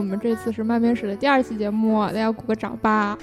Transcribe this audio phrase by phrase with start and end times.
[0.00, 3.16] 天我们这次是漫编史的第二期节目，大家鼓个掌吧。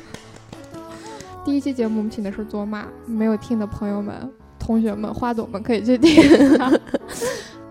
[1.44, 4.14] 第一期节目我们请的是左马，没有听的朋友们、
[4.60, 6.16] 同学们、花朵们可以去听。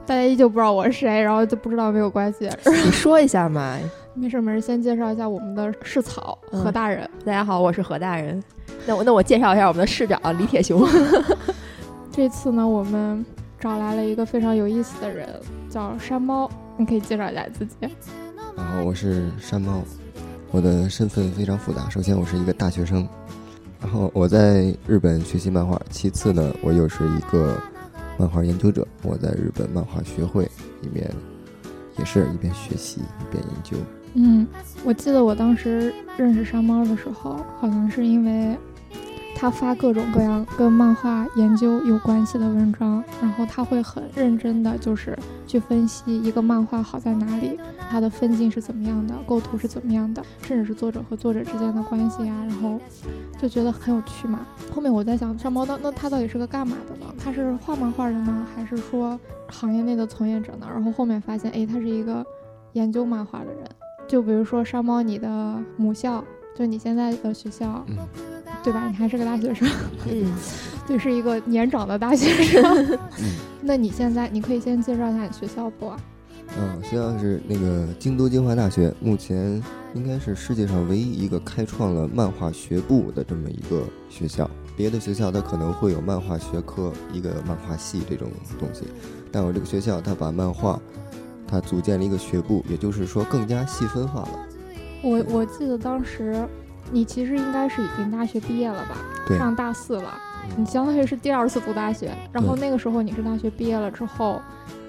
[0.05, 2.51] 大家依旧不知道我是谁，然后就不知道没有关系。
[2.65, 3.77] 你说一下嘛。
[4.15, 7.09] 没事没事，先介绍一下我们的市草 何大人。
[7.25, 8.43] 大家好，我是何大人。
[8.87, 10.85] 那 我那我介绍一下我们的市长李铁雄。
[12.11, 13.25] 这次呢，我们
[13.61, 15.29] 找来了一个非常有意思的人，
[15.69, 16.51] 叫山猫。
[16.79, 17.77] 你可以介绍一下自己。
[18.57, 19.83] 然后我是山猫，
[20.51, 21.89] 我的身份非常复杂。
[21.91, 23.07] 首先，我是一个大学生，
[23.81, 25.81] 然后我在日本学习漫画。
[25.91, 27.61] 其次呢，我又是一个
[28.19, 28.87] 漫画研究者。
[29.03, 30.45] 我在日本漫画学会
[30.81, 31.09] 里面，
[31.99, 33.77] 也是一边学习一边研究。
[34.15, 34.47] 嗯，
[34.85, 38.57] 我记得我当时认识山猫的时候，好像是因为
[39.39, 47.59] 他发各种各样跟漫画研究有关系的文章，然后他会很认真的就是去分析一个漫画好在哪里，
[47.91, 52.81] 它的分镜是怎么样的，构图是怎么样的，甚至是作者和作者之间的关系啊，然后
[53.39, 54.41] 就觉得很有趣嘛。
[54.75, 57.07] 后面我在想，山猫的那他到底是个干嘛的呢？
[57.23, 60.67] 他是画漫画的呢，还是说行业内的从业者呢？
[60.73, 62.25] 然后后面发现，哎，他是一个
[62.73, 63.65] 研究漫画的人。
[64.09, 66.25] 就比如说山猫，你的母校，
[66.57, 67.85] 就你现在的学校，
[68.63, 68.89] 对吧？
[68.89, 69.69] 你还是个大学生，
[70.09, 70.33] 嗯，
[70.87, 72.99] 对，是一个年长的大学生。
[73.63, 75.93] 那你现在，你可以先介绍一下你学校不？
[76.59, 79.63] 嗯，学校是那个京都精华大学，目前
[79.95, 84.49] 应该是世界上唯一一个开创了漫画学部的这么一个学校。
[84.77, 88.85] 别的学校它可能会有漫画学科，一个漫画系这种东西，
[89.33, 90.81] 但我这个学校它把漫画。
[91.49, 94.31] 它组建了一个学部，也就是说更加细分化了。
[95.01, 96.45] 我我记得当时，
[96.93, 98.97] 你其实应该是已经大学毕业了吧？
[99.27, 100.15] 对，上大四了。
[100.57, 102.11] 你相当于是第二次读大学。
[102.33, 104.41] 然后那个时候你是大学毕业了之后，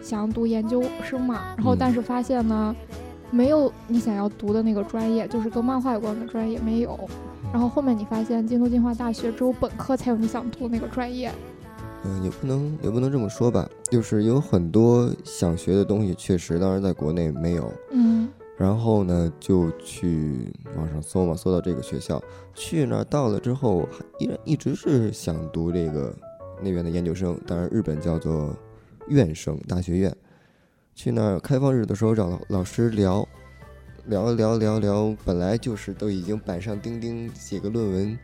[0.02, 1.42] 想读研究生嘛？
[1.58, 2.76] 然后但是发现呢，
[3.32, 6.98] 没有你想要读的那个专业，就是跟漫画有关的专业没有。
[7.52, 11.32] 然后后面你发现京都进化大学只有本科才有你想读那个专业。
[12.04, 17.74] 嗯，也不能也不能这么说吧，就是有很多想学的东西，确实当然在国内没有。
[17.92, 18.07] 嗯，
[18.58, 22.22] 然后呢，就去网上搜嘛，搜到这个学校，
[22.56, 23.88] 去那儿到了之后，
[24.20, 26.14] 依然一直是想读这个
[26.62, 28.56] 那边的研究生，当然日本叫做
[29.08, 30.16] 院生大学院。
[30.96, 33.28] 去那儿开放日的时候找老师聊，
[34.06, 38.18] 聊聊聊聊，本来就是都已经板上钉钉，写个论文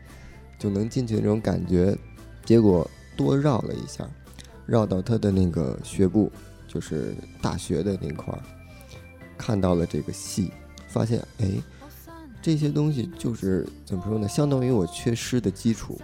[0.58, 1.96] 就能进去的那种感觉，
[2.44, 2.90] 结果。
[3.16, 4.10] 多绕了一下，
[4.66, 6.32] 绕到他的那个学部，
[6.66, 8.42] 就是大学的那块儿，
[9.44, 10.50] 看到了这个戏，
[10.88, 11.50] 发现哎，
[12.40, 14.26] 这些东西就是怎么说呢？
[14.26, 16.00] 相当于我缺失的基础，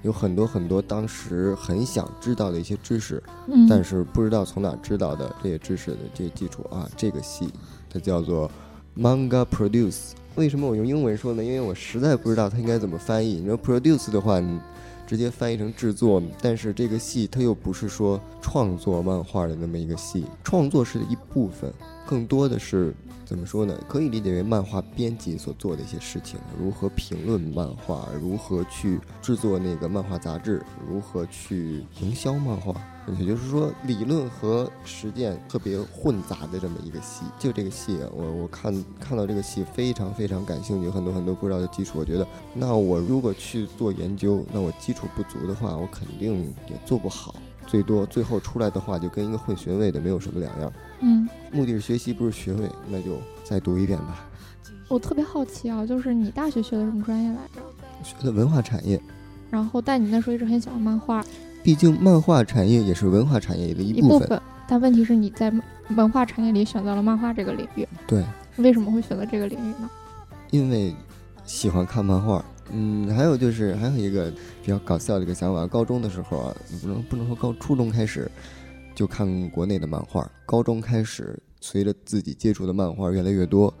[0.00, 3.22] 有很多很多当时很想知道的一些知识，
[3.68, 6.88] 但是不知道从哪知道的这些知识的这些基础啊。
[6.96, 7.50] 这个戏
[7.90, 8.50] 它叫做
[8.96, 10.12] Manga Produce。
[10.36, 11.44] 为什么我用英文说呢？
[11.44, 13.40] 因为我实在不知道它应该怎么翻译。
[13.40, 14.40] 你说 Produce 的话。
[14.40, 14.58] 你
[15.06, 21.68] 直接翻译成制作，但是这个戏它又不是说创作漫画的那么一个戏，创作是一部分，
[22.10, 22.92] 更多的是
[23.24, 23.72] 怎么说呢？
[23.86, 32.74] 可以理解为漫画编辑所做的一些事情，如何评论漫画，如何去制作那个漫画杂志，如何去营销漫画。
[33.16, 47.36] 也就是说，理论和实践特别混杂的这么一个戏，就这个戏，我我看看到这个戏非常非常感兴趣，很多很多不知道的基础，我觉得，那我如果去做研究，那我基础不足的话，我肯定也做不好，
[47.68, 50.72] 最多最后出来的话，就跟一个混学位的没有什么两样。
[51.00, 54.26] 嗯，目的是学习，不是学位，那就再读一遍吧。
[54.88, 57.60] 我特别好奇啊，就是你大学学的什么专业来着？
[58.02, 59.00] 学的文化产业。
[59.50, 61.24] 然后，但你那时候一直很喜欢漫画。
[61.62, 65.52] 毕竟漫画产业也是文化产业的一部分，但问题是你在
[65.96, 67.86] 文化产业里选择了漫画这个领域。
[68.06, 68.24] 对，
[68.56, 69.90] 为什么会选择这个领域呢？
[70.50, 70.94] 因为
[71.44, 72.44] 喜欢看漫画。
[72.72, 74.30] 嗯，还有就是还有一个
[74.62, 78.30] 比较搞笑的一个想法，高中的时候啊，不能不能说高初中开始
[79.00, 83.72] 就看国内的漫画，高中开始随着自己接触的漫画越来越多，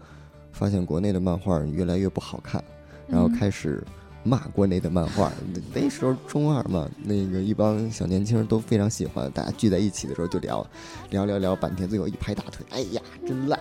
[0.50, 2.64] 发现国内的漫画越来越不好看，
[3.06, 3.84] 然后开始。
[4.22, 5.32] 骂国内的漫画，
[5.72, 10.66] 那时候中二嘛，那个一帮小年轻都非常喜欢，大家聚在一起的时候就聊，
[11.08, 13.58] 聊聊聊半天，最后一拍大腿，哎呀，真烂。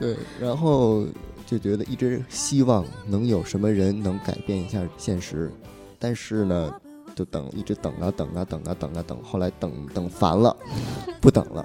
[0.00, 1.06] 对，然后
[1.46, 5.48] 就觉得一直希望能有什么人能改变一下现实，
[5.96, 6.80] 但是呢，
[7.16, 10.54] 就等，一直等啊等啊等啊等啊等，后来等等烦了，
[11.18, 11.64] 不等了，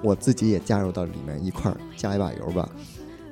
[0.00, 2.68] 我自己也加入到里面一块儿加一把油吧。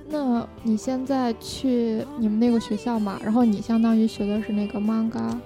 [0.09, 3.21] 那你现在去你们那个学校嘛？
[3.23, 5.39] 然后你相当于学的是那个 manga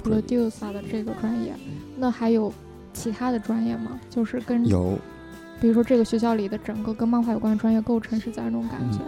[0.00, 1.52] producer 的这个专业，
[1.96, 2.52] 那还有
[2.92, 3.98] 其他的专业吗？
[4.08, 4.96] 就是跟有
[5.60, 9.00] 比如说这个学校里的整个跟漫画有关的专业构成是怎样一种感觉？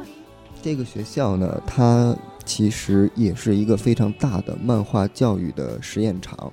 [0.62, 2.14] 这个学校呢，它
[2.44, 6.52] 其实也是一个非常大的漫画教育的实验场。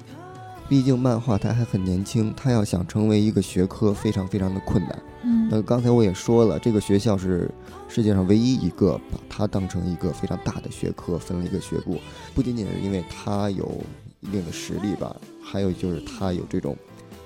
[0.70, 5.04] 毕竟漫画它还很年轻，它要想成为一个学科，非常非常的困难。
[5.24, 7.50] 嗯那刚才我也说了，这个学校是
[7.88, 11.98] 世界上唯一一个把它当成一个非常大的学科，分了一个学部。
[12.36, 13.82] 不仅仅是因为它有
[14.20, 16.76] 一定的实力吧，还有就是它有这种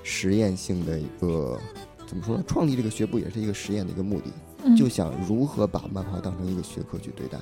[0.03, 1.59] 实验性的一个
[2.07, 2.43] 怎么说呢？
[2.47, 4.31] 创立这个学部也是一个实验的一个目的。
[4.77, 7.37] 就想如何把漫画当成一个学科去对待，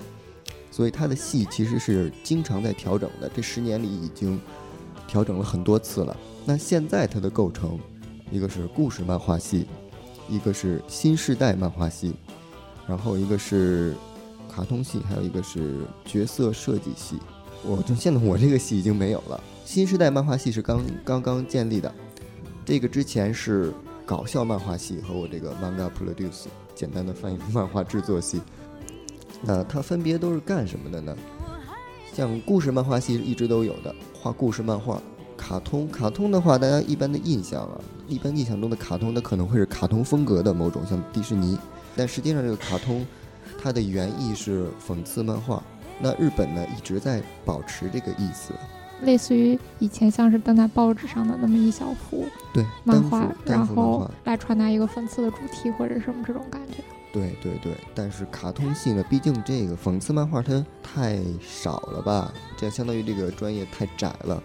[0.72, 3.30] 所以他的戏其实是经常在调整的。
[3.36, 4.40] 这十年里已经
[5.08, 6.16] 调整了很多次了。
[6.46, 7.78] 那现在它的构成，
[8.32, 9.68] 一个是故事漫画系，
[10.28, 12.14] 一个是新时代漫画系，
[12.88, 13.96] 然后一个是
[14.50, 17.18] 卡通系，还有一个是角色设计系。
[17.64, 19.44] 我就现在我这个系已经没有了。
[19.66, 21.94] 新时代漫画系是刚刚刚建立的，
[22.66, 23.74] 这个之前是
[24.06, 26.46] 搞笑漫画系和我这个 manga produce。
[26.80, 28.42] 简单的翻译漫画制作系。
[29.42, 31.14] 那它分别都是干什么的呢？
[32.14, 35.02] 像故事漫画系一直都有的，画故事漫画。
[35.36, 41.58] 卡通，卡通的话，大家一般的印象啊，一般印象中的卡通，它可能会是卡通风格的某种，像迪士尼。
[41.98, 43.06] 但实际上，这个卡通
[43.62, 45.62] 它的原意是讽刺漫画。
[46.00, 48.54] 那日本呢，一直在保持这个意思。
[49.02, 56.84] 类似于以前像是登在报纸上的那么一小幅对，漫画，然后来传达一个讽刺的主题或者什么这种感觉。
[57.12, 64.42] 对对对，但是卡通系呢，毕竟这个讽刺漫画它太少了吧，这相当于这个专业太窄了，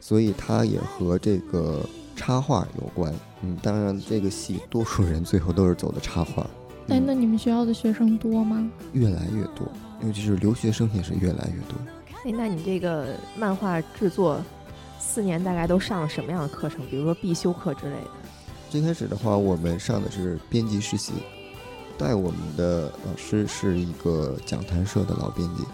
[0.00, 1.80] 所以它也和这个
[2.16, 3.14] 插画有关。
[3.42, 6.42] 嗯，当然这个系多数人最后都是走的插画。
[6.88, 8.68] 哎，嗯那你们学校的学生多吗？
[8.92, 9.70] 越来越多，
[10.02, 11.78] 尤其是留学生也是越来越多。
[12.24, 14.42] 哎，那你这个漫画制作
[14.98, 16.84] 四年大概都上了什么样的课程？
[16.90, 18.10] 比如说必修课之类的。
[18.68, 21.12] 最开始的话，我们上的是编辑实习，
[21.96, 25.64] 带我们的老师是一个讲谈社的老编辑，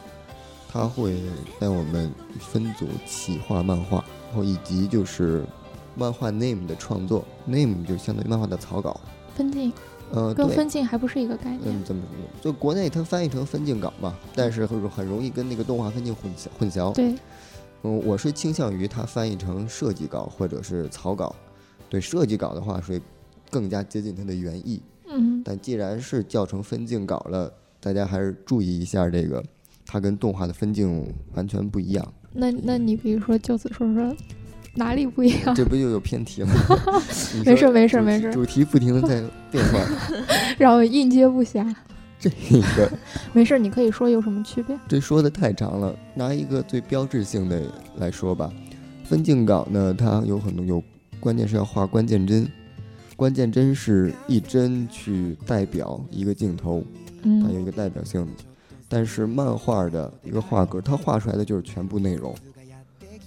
[0.71, 1.17] 他会
[1.59, 5.45] 带我们分组企划漫画，然后以及就是
[5.97, 9.01] 漫画 name 的创作，name 就相当于漫画的草稿。
[9.35, 9.73] 分镜
[10.13, 11.63] 呃，跟，分镜还不是一个概念。
[11.67, 12.41] 嗯，怎么说？
[12.43, 16.93] 就国内它翻译成分镜稿嘛，但是很很容易跟那个动画分镜混淆混淆。
[16.95, 17.15] 对，
[17.83, 21.35] 嗯，我是倾向于它翻译成设计稿或者是草稿。
[21.91, 23.01] 对设计稿的话，会
[23.51, 24.83] 更加接近它的原意。
[25.07, 29.45] 嗯，但既然是叫成分镜稿了，大家还是注意一下这个，
[29.87, 32.13] 它跟动画的分镜完全不一样。
[32.33, 34.17] 那那你比如说就此说说
[34.75, 35.55] 哪里不一样？
[35.55, 36.49] 这不就有偏题了？
[37.35, 39.79] 你没事没事没事主题不停的在变化。
[40.59, 41.75] 让我应接不暇。
[42.19, 42.91] 这个
[43.35, 44.79] 没事，你可以说有什么区别？
[44.89, 47.63] 这说的太长了，拿一个最标志性的
[47.97, 48.51] 来说吧。
[49.05, 50.83] 分镜稿呢，它有很多有，
[51.21, 52.49] 关键是要画关键帧。
[53.17, 56.83] 关键帧是一帧去代表一个镜头，
[57.23, 58.27] 它有嗯一个代表性。
[58.89, 62.35] 但是漫画的一个画格，它画出来的就是全部内容，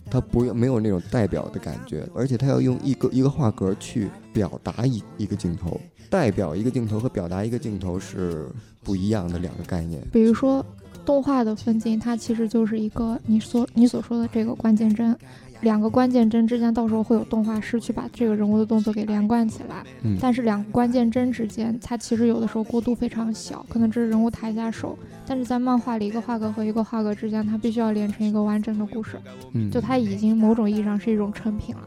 [0.10, 8.48] 它不用没有那种代表的感觉，而且它要用一个一个画格去表达一一个镜头，代表一个镜头和表达一个镜头是
[8.84, 10.02] 不一样的两个概念。
[10.12, 10.66] 比如说
[11.06, 15.18] 动画的分镜，它其实就是一个你所你所说的这个关键帧，
[15.62, 19.84] 两个关键帧之间到时候会有动画师去把这个人物的动作给连贯起来。
[20.04, 29.20] 嗯，但是两个关键帧之间，它其实有的时候过渡非常小，可能只是人物抬一下手，但是在漫画里一个画格和一个画格之间，它必须要连成一个完整的故事，
[29.54, 31.82] 嗯就它已经某种意义上是一种成品了。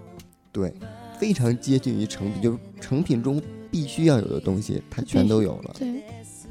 [0.52, 0.72] 对，
[1.18, 5.74] 非常接近于成品，就是成品中必须要有的东西，它全都有了。
[5.78, 6.02] 对，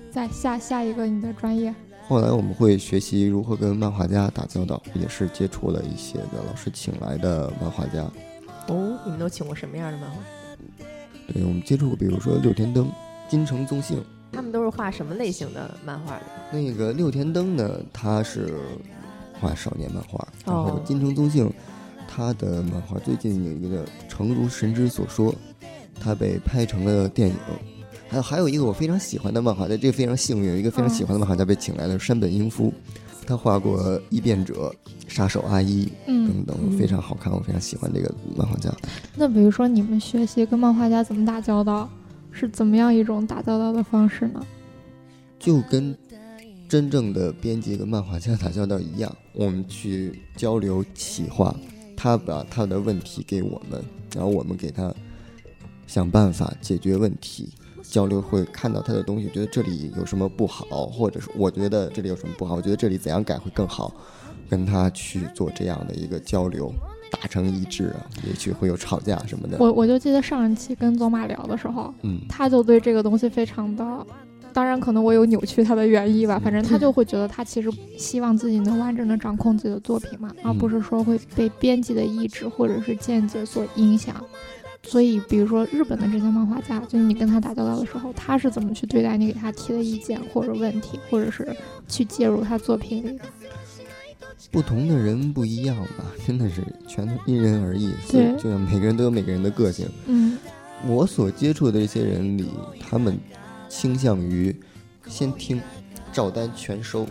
[0.09, 1.75] 再下下一个你的专业，
[2.09, 8.01] 后来我们会学习如何跟漫画家打交道，也是接触了一些的老师请来的漫画家。
[8.67, 10.17] 哦，你们都请过什么样的漫画？
[11.31, 12.91] 对，我们接触过，比如说六田灯、
[13.29, 14.03] 金城宗幸。
[14.31, 16.23] 他们都是画什么类型的漫画的？
[16.51, 18.55] 那个六田灯呢，他是
[19.39, 21.53] 画少年漫画，然后哦金城宗幸，
[22.07, 25.31] 他的漫画最近有一个《诚如神之所说》，
[26.01, 27.35] 他被拍成了电影。
[28.09, 32.73] 还有还有一个我非常喜欢的漫画，在这个非常幸运，有一个非常喜欢的漫画家被请来了，山本英夫，
[33.27, 34.73] 他画过《异变者》
[35.13, 38.73] 《杀手阿一》嗯等，等，非常好看，我非常喜欢这个漫画家。
[39.15, 41.87] 那比如说你们学习跟漫画家怎么打交道，
[42.31, 44.43] 是怎么样一种打交道的方式呢？
[45.37, 45.95] 就跟
[46.67, 51.55] 真正的编辑跟漫画家打交道一样，我们去交流企划，
[51.95, 53.83] 他把他的问题给我们，
[54.15, 54.91] 然后我们给他
[55.85, 57.49] 想办法解决问题。
[57.89, 63.93] 交流会看到他的东西，觉得这里有什么不好，或者是我觉得这里有什么不好，我觉得这里怎样改会更好，
[64.49, 66.71] 跟他去做这样的一个交流。
[67.11, 69.57] 达成一致啊，也许会有吵架什么的。
[69.59, 74.05] 我我就记得上一期跟走马聊的时候，嗯他就对这个东西非常的，
[74.53, 84.23] 当然可能我有扭曲他的原意吧，反正他就会觉得他其实希望自己能完整的掌控自己的作品嘛，而不是说会被编辑的意志或者是见解所影响。
[84.89, 91.55] 所以，比如说日本的这些漫画家，就是你跟他打交道的时候，他是怎么去对待你给他提的意见或者问题，或者是
[91.87, 93.25] 去介入他作品里的？
[94.51, 99.87] 不同的人不一样吧，真的是全都因人而异，所对以就像每个人都有每个人的个性。
[100.07, 100.37] 嗯
[100.87, 103.19] 我所接触的这些人里，他们
[103.67, 104.55] 倾向于
[105.07, 105.61] 先听，
[106.11, 107.05] 照单全收，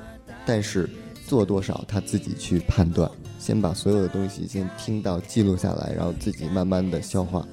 [0.47, 0.89] 但是
[1.27, 3.09] 做多少他自己去判断，
[3.39, 7.47] 先把所有的东西先听到记录下来，然后自己慢慢的消化，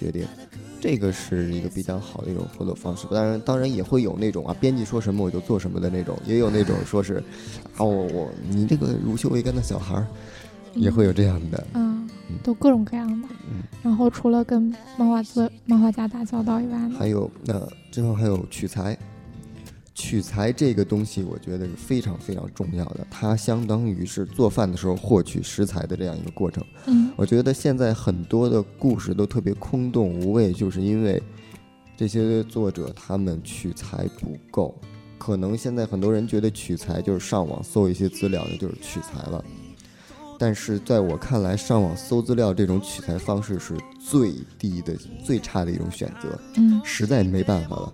[0.00, 0.26] 决定。
[0.80, 7.22] 这个是一个比较好的一种合作方式，当然，当然也会有那种啊，编辑说什么我就做什么的那种，也有那种说是，
[7.76, 10.06] 啊，我我你这个乳臭未干的小孩儿，
[10.74, 12.08] 也会有这样的，嗯，
[12.42, 13.28] 都各种各样的。
[13.50, 18.96] 嗯，然后除了跟漫画作漫画家打交道以外呢，还有那之后还有取材，
[20.00, 26.64] 取材这个东西，我觉得是非常非常重要的，它相当于是做饭的时候获取食材的这样一个过程。
[26.86, 31.22] 嗯我觉得现在很多的故事都特别空洞无味，就是因为
[31.98, 34.74] 这些作者他们取材不够。
[35.18, 39.44] 可能现在很多人觉得取材就是上网搜一些资料，那就是取材了。
[40.38, 46.40] 但是在我看来，上网搜资料这种取材方式是最低的、最差的一种选择。
[46.56, 47.92] 嗯实在没办法了。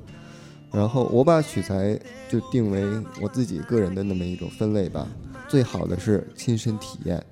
[0.77, 2.85] 然后我把取材就定为
[3.23, 5.09] 我自己个人的那么一种分类吧。
[5.49, 7.25] 最好的是亲身体验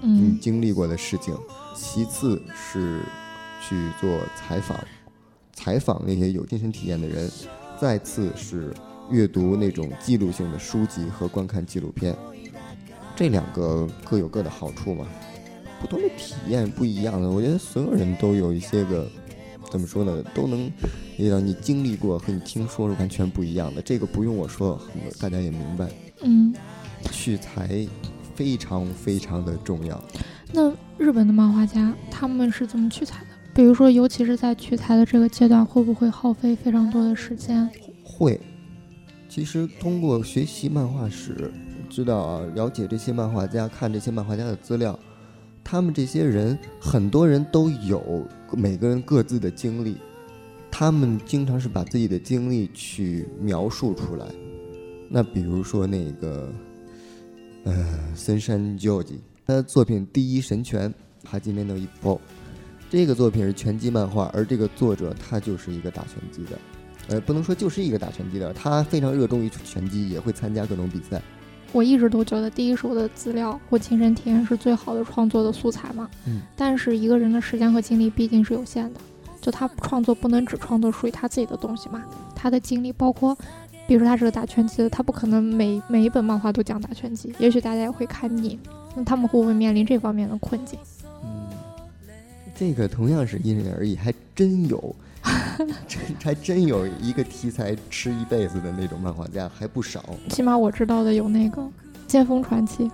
[0.00, 1.36] 你嗯经历过的事情，
[1.74, 3.00] 其次是
[3.60, 4.78] 去做采访，
[5.54, 7.28] 采访那些有亲身体验的人，
[7.80, 8.72] 再次是
[9.10, 12.14] 阅读那种记录性的书籍和观看纪录片。
[13.16, 15.04] 这两个各有各的好处嘛，
[15.80, 17.28] 不同的体验不一样的。
[17.28, 19.10] 我觉得所有人都有一些个，
[19.74, 20.70] 怎么说呢，都能
[21.16, 23.82] 遇到你经历过和你听说是完全不一样的。
[23.82, 24.80] 这个不用我说，
[25.20, 25.90] 大家也明白。
[26.22, 26.54] 嗯。
[27.10, 27.84] 取材
[28.36, 30.00] 非常非常的重要。
[30.52, 33.26] 那日本的漫画家他们是怎么取材的？
[33.52, 37.68] 比如说，尤其是在取材的这个阶段，会不会耗费非常多的时间？
[38.04, 38.40] 会，
[39.28, 41.52] 其实通过学习漫画史，
[41.90, 44.96] 知道啊，了解这些漫画家，看这些漫画家的资料，
[45.64, 49.96] 他们这些人，很多人都有每个人各自的经历，
[50.70, 54.26] 他们经常是把自己的经历去描述出来。
[55.08, 56.52] 那比如说那个，
[57.64, 60.88] 呃，森山久纪，他的作品《第一神拳》
[61.28, 62.20] 哈基梅诺伊波，
[62.90, 66.58] 这个作品是拳击漫画，而这个作者他就是一个打拳击的。
[67.08, 71.22] 呃，不能说就是一个打拳击的，他非常热衷于拳击，也会参加各种比赛。
[71.74, 76.08] 我一直都觉得第一手的资料或亲身体验是最好的创作的素材嘛。
[76.26, 76.40] 嗯。
[76.56, 79.00] 但是一个人的时间和精力毕竟是有限的，
[79.40, 82.02] 就他创作不能只创作属于他自己的东西嘛。
[82.34, 83.36] 他的精力包括，
[83.86, 88.58] 比如说他是个打拳击的，他不可能每每一本漫画都讲打拳击，也许大家也会看腻。
[88.94, 90.78] 那他们会不会面临这方面的困境？
[91.24, 91.48] 嗯，
[92.54, 94.94] 这个同样是因人而异，还真有，
[95.88, 100.04] 真还真有一个题材吃一辈子的那种漫画家还不少。
[100.28, 101.62] 起码我知道的有那个
[102.06, 102.88] 《剑锋传奇》，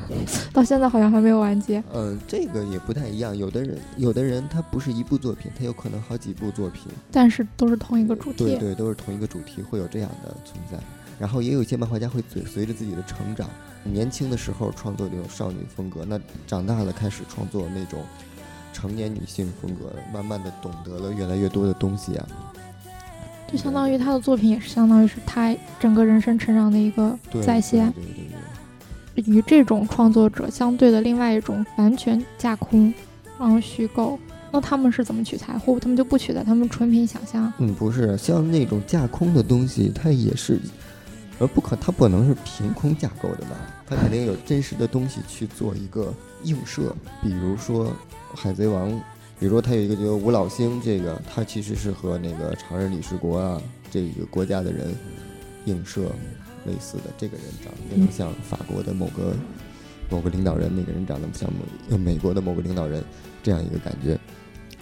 [0.52, 1.82] 到现在好像还没有完结。
[1.92, 3.36] 嗯，这个也不太一样。
[3.36, 6.90] 有的人，有的人他不是一部作品，他有可能好几部作品。
[7.12, 8.44] 但是都是同一个主题。
[8.44, 10.78] 对对，都是同一个主题，会有这样的存在。
[11.18, 13.48] 然后也有一些漫画家会随随着自己的成长，
[13.84, 18.00] 年轻的时候创作那种少女风格，那长大了开始创作那种
[18.74, 22.26] 成年女性风格，慢慢的懂得了越来越多的东西啊。
[23.50, 27.90] 就相当于他的作品也是相当于是他整个人生成长的一个对再现。
[27.92, 32.92] 对对对对与这种创作者相对的另外一种完全架空，
[33.38, 34.18] 然后虚构，
[34.50, 35.56] 那他们是怎么取材？
[35.56, 37.52] 或他们就不取材，他们纯凭想象。
[37.58, 40.58] 嗯，不是，像那种架空的东西，它也是，
[41.38, 43.50] 而，不可，它不能是凭空架构的吧？
[43.86, 46.12] 它肯定有真实的东西去做一个
[46.42, 46.92] 映射。
[47.22, 47.86] 比如说
[48.34, 48.92] 《海贼王》，
[49.38, 53.60] 比如说它有一个叫五老星，这个他其实是和那个常任理事国啊
[53.90, 54.94] 这个国家的人
[55.66, 56.02] 映射
[56.66, 57.04] 类似的。
[57.16, 59.34] 这个人长得非常像法国的某个
[60.10, 61.60] 某个领导人，那个人长得像某
[61.90, 63.02] 呃美国的某个领导人，
[63.42, 64.18] 这样一个感觉。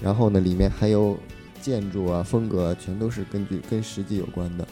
[0.00, 1.16] 然后呢，里面还有
[1.60, 4.66] 建筑啊、风格啊，全都是根据跟实际有关的。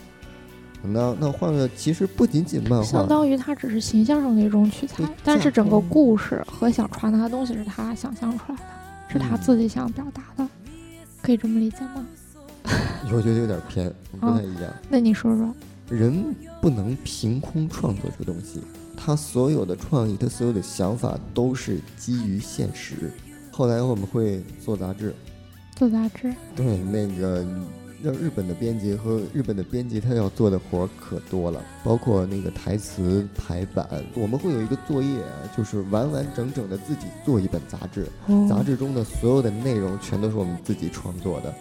[0.83, 8.65] 那那换个，其实不仅仅漫画，相当于他只是形象上的一种取材，但是整个故事和想传达的东西是他想象出来的，
[9.13, 10.49] 是他嗯自己想表达的，
[11.23, 12.07] 可以这么理解吗？
[13.13, 14.73] 我觉得有点偏，不太一样。
[14.89, 15.55] 那你说说，
[15.89, 18.61] 人不能凭空创作出东西，
[18.97, 23.13] 他所有的创意，他所有的想法都是基于现实。
[23.51, 25.15] 后来我们会做杂志，
[25.77, 27.45] 做杂志，对那个
[28.03, 35.19] 让日本的编辑和日本的编辑他要做的活儿可多了，包括那个台词排版，我们会有一个作业，
[35.57, 38.07] 就是完完整整的自己做一本杂志，
[38.49, 41.55] 杂志中的所有的内容全都是我们自己创作的。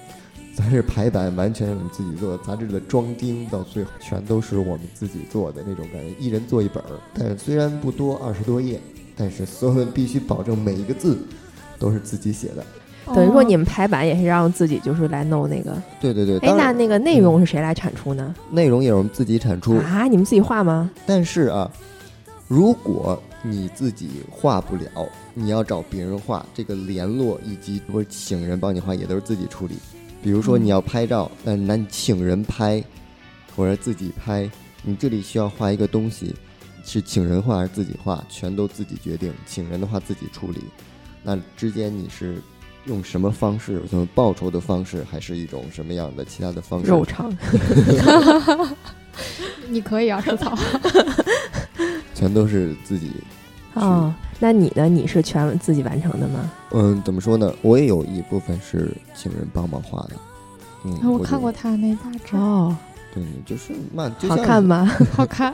[0.55, 6.99] 杂志排版完全是我们自己做，杂志的装订到最后全都是我们自己做的那种感觉，一人做一本儿。
[7.13, 8.79] 但是虽然不多，二十多页，
[9.15, 11.17] 但是所有人必须保证每一个字
[11.77, 12.65] 都是自己写的。
[13.15, 18.35] 等于说哦你们排版也是让自己就是来弄那个，对对对，哎，那那个内容是谁来产出呢？
[18.51, 19.77] 内容也是我们自己产出。
[19.77, 20.89] 啊，你们自己画吗？
[21.05, 21.69] 但是啊，
[22.47, 29.75] 如果你自己画不了，你要找别人画，这个联络以及不是请人帮你画，也都是自己处理。
[30.21, 32.83] 比如说嗯你要拍照，那那你请人拍，
[33.55, 34.49] 或者自己拍，
[34.83, 36.35] 你这里需要画一个东西，
[36.83, 39.33] 是请人画还是自己画，全都自己决定。
[39.45, 40.61] 请人的话自己处理，
[41.23, 42.41] 那之间你是
[42.85, 46.89] 用什么方式，用报酬的方式，还是一种什么样的其他的方式？
[46.89, 47.35] 肉偿。
[49.67, 50.57] 你可以啊，吃草。
[52.15, 53.11] 全都是自己
[53.75, 54.89] 哦，那你呢？
[54.89, 56.51] 你是全自己完成的吗？
[56.71, 57.53] 嗯，怎么说呢？
[57.61, 60.11] 我也有一部分是请人帮忙画的。
[60.85, 62.75] 嗯，我看过他的那杂志，哦，
[63.13, 64.85] 对，就是漫，好看吗？
[65.15, 65.53] 好看。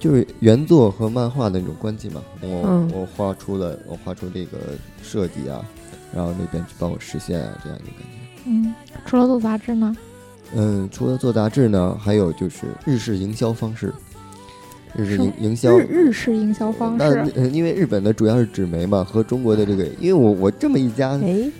[0.00, 2.22] 就是原作和漫画的那种关系嘛。
[2.40, 4.58] 我、嗯我画出了，我画出这个
[5.02, 5.64] 设计啊，
[6.14, 8.44] 然后那边去帮我实现啊，这样一个感觉。
[8.46, 9.96] 嗯，除了做杂志呢？
[10.54, 13.92] 嗯，除了做杂志呢，还有就是日式营销方式，
[14.94, 17.32] 日式营营销日日式营销方那式。
[17.34, 21.50] 呃因为日本的主要是纸媒嘛，和中国的这个，因为我我这么一家，哎，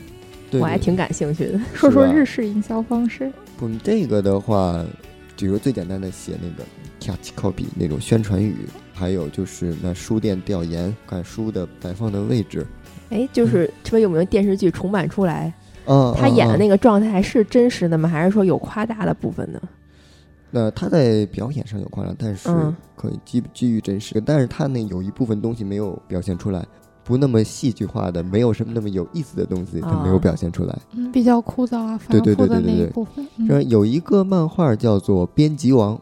[0.53, 1.59] 我还挺感兴趣的。
[1.73, 3.33] 说说日式营销方式。
[3.57, 4.85] 不，这个的话，
[5.37, 6.65] 比如最简单的写那个
[7.01, 8.55] catch copy 那种宣传语，
[8.93, 12.65] 还有就是那书店调研，看书的摆放的位置。
[13.11, 15.53] 哎，就是特别有名的电视剧重版出来，
[15.87, 18.09] 嗯，他演的，那个状态是真实的吗？
[18.09, 19.61] 还是说有夸大的部分呢？
[20.51, 26.65] 那他在表演上有夸张，但是嗯可以基基于真实，但是他那有一部分东西没有表现出来。
[27.07, 30.75] 不那么戏剧化的，没有什么那么有意思的东西，他没有哦表现出来。
[30.93, 33.29] 嗯，比较枯燥啊，对对繁复的那对对对对一部分。
[33.47, 35.95] 这嗯有一个漫画叫做《编辑王》，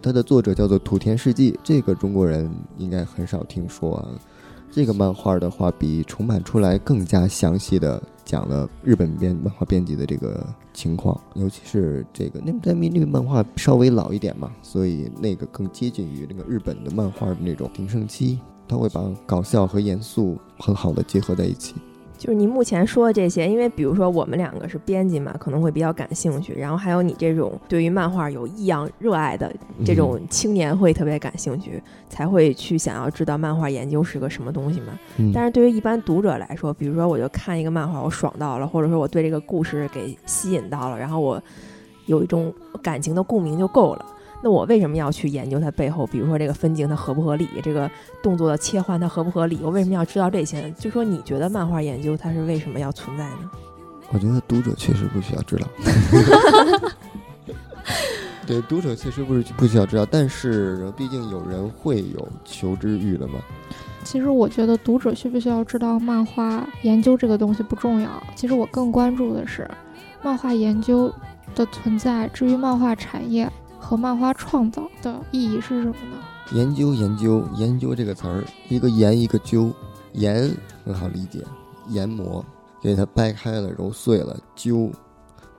[0.00, 4.06] 它的作者叫做土田世纪，这个中国人应该很少听说啊。
[4.76, 21.74] 这个漫画的话，比重版出来更加详细的讲了日本编漫画编辑的这个情况，尤其是这个那但那个漫画稍微老一点嘛，所以那个更接近于那个日本的漫画的那种鼎盛期，他会把搞笑和严肃很好的结合在一起。
[22.18, 29.52] 就是你目前说的这些，因为比如说我们两个是编辑嘛，可能会比较感兴趣，然后还有你这种对于漫画有异样热爱的
[29.84, 34.98] 这种青年会特别感兴趣，才会去想要知道漫画研究是个什么东西嘛。
[35.18, 41.42] 嗯，但是对于一般读者来说，比如说我就看一个漫画，我爽到了，或者说我对这个故事给吸引到了，然后我
[42.06, 42.52] 有一种
[42.82, 44.06] 感情的共鸣就够了。
[44.42, 46.06] 那我为什么要去研究它背后？
[46.06, 47.90] 比如说这个分镜它合不合理，这个
[48.22, 49.58] 动作的切换它合不合理？
[49.62, 50.70] 我为什么要知道这些呢？
[50.78, 53.50] 就说你觉得漫画研究它是为什么要存在呢？
[54.10, 55.66] 我觉得读者确实不需要知道。
[58.46, 63.40] 对，读者确实不是不需要知道，但是毕竟有人会有求知欲的嘛。
[64.04, 69.68] 其实我觉得读者需不需要知道漫画研究这个东西不重要，其实我更关注的是
[70.22, 71.12] 漫画研究
[71.56, 72.28] 的存在。
[72.28, 73.50] 至于漫画产业
[73.86, 76.18] 和漫画创造的意义是什么呢？
[76.50, 79.70] 研究研究研究这个词儿，一个研一个究，
[80.14, 80.50] 研
[80.84, 81.40] 很好理解，
[81.90, 82.44] 研磨，
[82.82, 84.90] 给它掰开了，揉碎了，揪，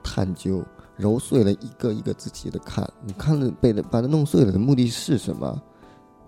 [0.04, 0.62] 探究，
[0.98, 2.86] 揉碎了，一个一个仔细的看。
[3.02, 5.58] 你看了被它把它弄碎了的目的是什么？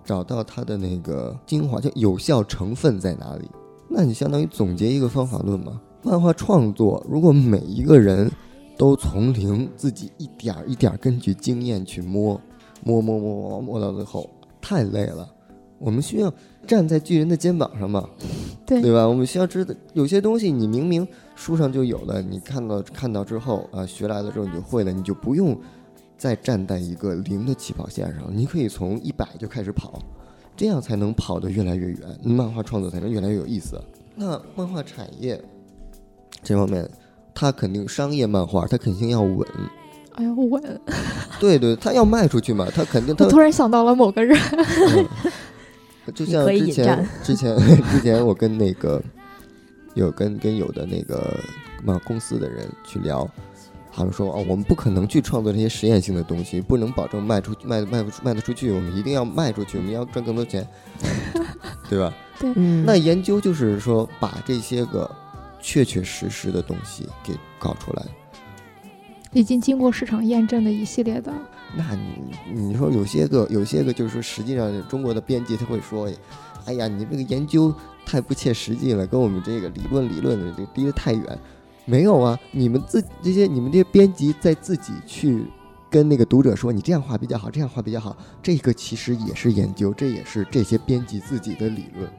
[0.02, 3.46] 找到它的那个精华，就有效成分在哪里？
[3.90, 5.78] 那你相当于总结一个方法论嘛。
[6.02, 8.30] 漫画创作，如果每一个人
[8.80, 12.40] 都从零自己一点儿一点儿根据经验去摸，
[12.82, 15.30] 摸摸摸摸摸到最后，太累了。
[15.78, 16.32] 我们需要
[16.66, 18.08] 站在巨人的肩膀上嘛，
[18.64, 19.06] 对对吧？
[19.06, 25.54] 我们需要知道有些东西你明明书上就有了，你看到看到之后啊，学来了之后你就会了，你就不用
[26.16, 29.98] 再站在一个零的起跑线上，你可以从一百就开始跑，
[30.56, 33.78] 这样才能跑得越来越远，漫画创作才能越来越有意思。
[34.16, 35.38] 那漫画产业
[36.42, 36.90] 这方面，
[37.34, 39.46] 它肯定商业漫画，他肯定要稳，
[40.14, 40.80] 哎呀，稳！
[41.38, 44.38] 对对，他要卖出去嘛，他肯定他我突然想到了某个人，
[44.96, 47.56] 嗯，就像之前之 前
[47.90, 49.02] 之前我跟那个
[49.94, 51.38] 有跟跟有的那个
[51.82, 53.28] 漫公司的人去聊，
[53.92, 60.66] 他们说哦，我们不可能去创作这些实验性的东西，不能保证卖出卖卖不出卖得出去，我们一定要卖出去，我们要赚更多钱，
[61.88, 62.12] 对吧？
[62.38, 62.52] 对，
[62.84, 65.10] 那研究就是说把这些个
[65.60, 68.04] 确确实实的东西给搞出来。
[69.32, 71.32] 已经经过市场验证的一系列的，
[71.76, 76.10] 那你你说有些个有些个就是说，实际上中国的编辑他会说，
[76.64, 77.72] 哎呀，你这个研究
[78.04, 81.38] 太不切实际了，跟我们这个理论理论的这离得太远。
[81.84, 85.44] 没有啊，你们自这些你们这些编辑在自己去
[85.88, 92.10] 跟那个读者说，你这样画比较好，这样画比较好，这个其实也是研究，这也是这些编辑自己的理论。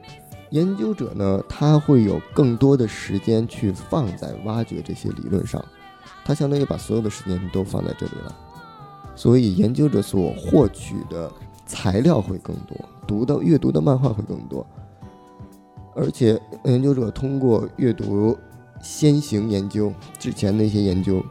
[0.52, 5.62] 研究者呢，他会有更多的时间去放在挖掘这些理论上。
[6.24, 8.36] 他相当于把所有的时间都放在这里了，
[9.16, 11.32] 所以研究者所获取的
[11.66, 14.64] 材料会更多，读的阅读的漫画会更多，
[15.96, 18.36] 而且研究者通过阅读
[18.80, 21.24] 先行研究之前的一些研究，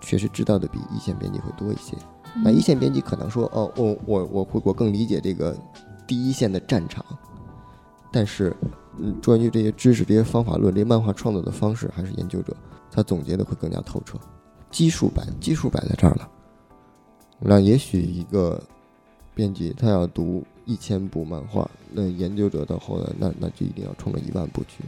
[0.00, 1.96] 确实知道的比一线编辑会多一些。
[2.44, 5.56] 那一线编辑可能说，哦，我我我会我更理解这个
[6.06, 7.04] 第一线的战场，
[8.12, 8.54] 但是，
[8.98, 12.56] 嗯，关于这些知识、这些方法论、这些漫画创作的方式，还是研究者。
[12.90, 14.18] 他总结的会更加透彻，
[14.70, 16.28] 基数摆基数摆在这儿了。
[17.38, 18.60] 那也许一个
[19.34, 24.82] 编辑他要读一千部漫画，那研究者到后来那那就一定要冲个一万部去。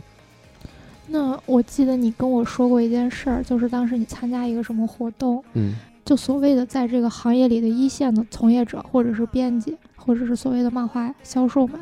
[1.07, 11.79] 那我记得你跟我说过一件事儿，就是当时你参加一个什么活动，嗯，就所谓的在这个行业里的一线的从业者，或者是编辑，或者是所谓的漫画销售们，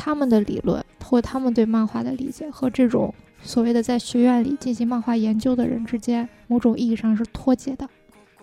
[0.00, 3.14] 他们的理论或他们对漫画的理解和这种。
[3.42, 7.88] 所谓的在学院里进行漫画研究的人之间，某种意义上是脱节的。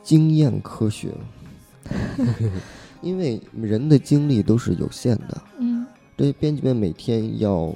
[0.01, 1.13] 经验科学，
[3.01, 5.41] 因为人的精力都是有限的。
[5.59, 5.85] 嗯，
[6.17, 7.73] 这些编辑们每天要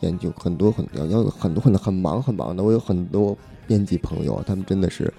[0.00, 2.62] 研究很多很要要有很多很多很忙很忙的。
[2.62, 5.12] 我有很多编辑朋友，他们真的是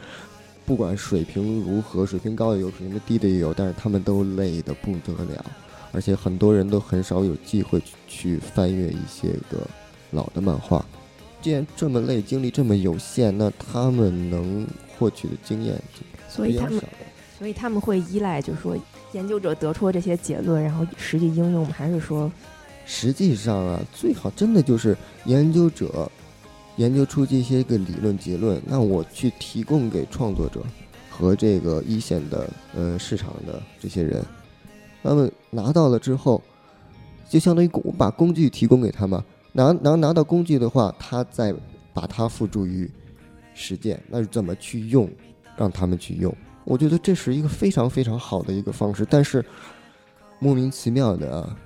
[0.66, 5.46] 不管水平如何，水平高的有，水平低的也有，但是他们都累得不得了。
[5.96, 9.66] 而且很多人都很少有机会去翻阅一些个
[10.12, 10.86] 老的漫画。
[11.42, 15.82] 既然这么累，精力这么有限，那他们能获取的经验
[16.28, 16.84] 所以他们，
[17.40, 18.76] 所以他们会依赖，就是说
[19.14, 22.30] 研究者得出这些结论，然后实际应用，还是说，
[22.86, 26.12] 实际上啊，最好真的就是研究者
[26.76, 30.62] 研究出这些个理论结论，那我去提供给创作者
[31.10, 34.22] 和这个一线的呃市场的这些人，
[35.06, 36.42] 他们拿到了之后，
[37.30, 39.22] 就相当于我把工具提供给他们。
[39.54, 41.54] 拿拿拿到工具的话，他再
[41.94, 42.90] 把它付诸于
[43.54, 45.10] 实践，那是怎么去用，
[45.56, 46.36] 让他们去用？
[46.64, 49.06] 我觉得这是一个非常非常好的一个方式。
[49.10, 49.46] 但是
[50.40, 51.58] 莫名其妙的啊，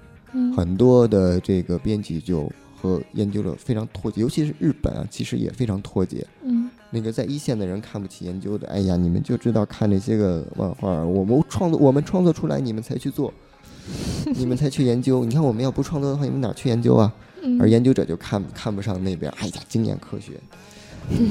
[0.55, 6.27] 很多的这个编辑就和研究者非常脱节，尤其是日本啊，其实也非常脱节。
[6.43, 13.33] 嗯，那个在一线的人看不起研究的，哎呀，你们就知道看那些个漫画，我们创作我们创作出来，你们才去做，
[14.35, 15.23] 你们才去研究。
[15.23, 17.13] 你看我们要不创作的话，你们哪去研究啊？
[17.59, 20.33] 而研究者就看看不上那边，哎呀，经验科学，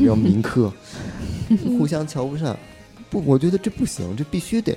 [0.04, 0.72] 要民科，
[1.78, 2.56] 互相瞧不上。
[3.10, 4.76] 不，我觉得这不行，这必须得，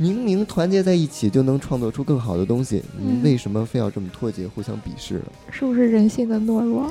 [0.00, 5.20] 明明团结在一起就能创作出更好的东西，你为什么非要这么脱节，互相鄙视？
[5.50, 6.90] 是不是人性的懦弱，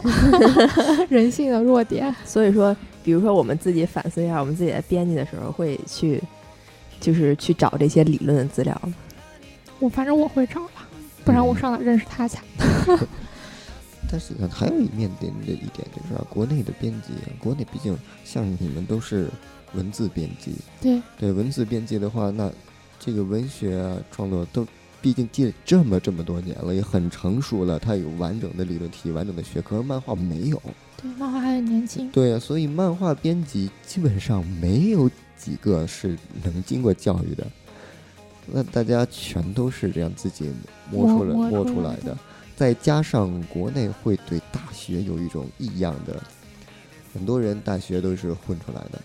[1.09, 2.15] 人性的弱点？
[2.23, 6.21] 所以说，比如说我们自己反思一下，我们自己在编辑的时候会去，
[7.01, 8.79] 就是去找这些理论的资料？
[9.79, 10.87] 我反正我会找吧，
[11.25, 12.37] 不然我上哪认识他去？
[14.11, 19.27] 但是还有一面临的一点就是啊，国内的编辑，国内毕竟像你们都是
[19.73, 22.51] 文字编辑，对对，文字编辑的话，那
[22.99, 24.67] 这个文学啊创作都
[25.01, 30.61] 毕竟积累这么这么多年了，也很成熟了，它有完整的理论体、完整的学科，漫画没有。
[31.01, 32.11] 对，漫画还很年轻。
[32.11, 37.47] 对啊，所以漫画编辑基本上没有几个是能经过教育的，
[38.45, 40.51] 那大家全都是这样自己
[40.91, 42.17] 摸出来摸出来的。
[42.57, 46.21] 再加上国内会对大学有一种异样的，
[47.13, 49.01] 很多人大学都是混出来的，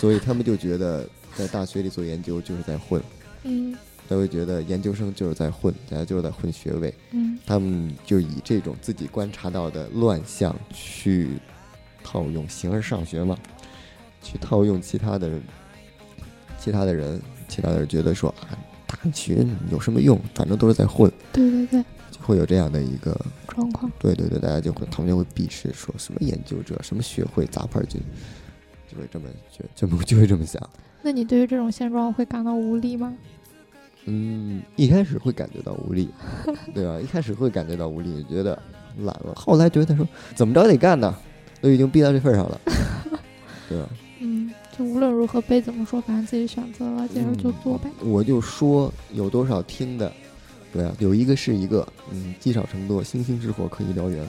[0.00, 3.00] 所以他们就觉得在大学里做研究就是在混，
[3.42, 3.76] 嗯，
[4.08, 11.38] 他会觉得研究生就是在混，大家就是在混学位，嗯，他们就以这种自己观察到的乱象去
[12.02, 13.36] 套用形而上学嘛，
[14.22, 15.40] 去套用其他的
[16.58, 21.84] 其他的人，其他的人觉得说啊，大学有什么用，反正都是在混，对对对。
[22.22, 28.00] 会有这样的一个状况，对对对，大家就会，他们就会鄙视，说什么研究者，什么学会杂牌军，
[28.86, 30.62] 就会这么觉，就就会这么想。
[31.02, 33.14] 那你对于这种现状会感到无力吗？
[34.06, 36.08] 嗯，一开始会感觉到无力，
[36.74, 36.98] 对吧？
[37.00, 38.60] 一开始会感觉到无力，觉得
[38.98, 39.34] 懒了。
[39.36, 41.14] 后来觉得说，怎么着得干呢，
[41.60, 42.60] 都已经逼到这份上了，
[43.68, 43.88] 对吧？
[44.20, 47.90] 嗯，就无论如何被怎么说，反正自己选择了，接着就做呗。
[48.02, 50.10] 我就说有多少听的，
[50.72, 54.26] 对啊，有一个是一个，嗯，积少成多，星星之火可以燎原。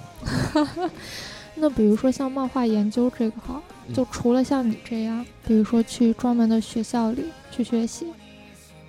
[1.55, 8.07] 那比如说像漫画研究这个哈，嗯就除了像你这样，比如说去专门的学校里去学习，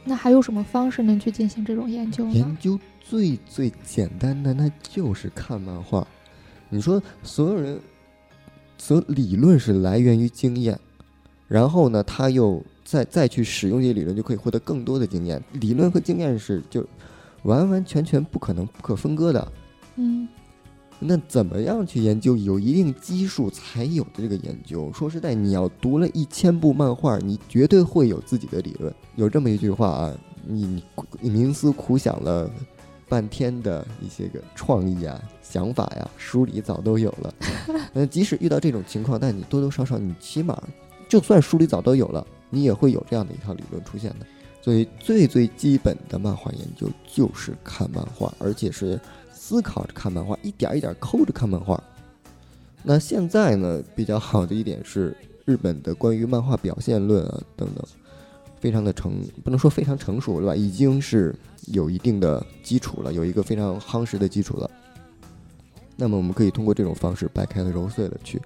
[0.05, 2.59] 那还有什么方式能去进行这种研究呢研？
[2.61, 6.07] 究最最简单的，那就是看漫画。
[6.69, 7.81] 你说所有人，
[8.79, 10.79] 所理论是来源于经验，
[11.49, 15.43] 然后呢，他又再再去使用这些理论，就可以获得更多的经验。
[15.53, 16.87] 理论和经验是就
[17.43, 19.53] 完完全全不可能不可分割的。
[19.97, 20.27] 嗯
[21.05, 24.93] 那怎么样去研究有一定基数才有的这个研究？
[24.93, 28.95] 说实在，你要读了一千部漫画，你绝对会有自己的理论。
[29.17, 30.85] 有这么一句话啊，你你
[31.21, 32.51] 你冥思苦想了
[33.09, 37.35] 半天的一些个创意啊、想法呀，书里早都有了。
[37.93, 40.61] 那即使遇到这种情况，但你多多少少，你起码
[41.09, 44.27] 就算书里早都有了，你也会有这样的一套理论出现的。
[44.63, 48.99] 所以最最基本的漫画研究就是看漫画，而且是
[49.43, 51.83] 思考着看漫画，一点儿一点儿抠着看漫画。
[52.85, 57.85] 那现在呢，比较好的一点是日本的关于漫画表现论啊等等，
[58.61, 61.35] 非常的成，不能说非常成熟了吧，已经是
[61.67, 64.71] 有一定的基础了，有一个非常夯实的基础了。
[65.97, 68.41] 那么我们可以通过这种方式掰开了揉碎了去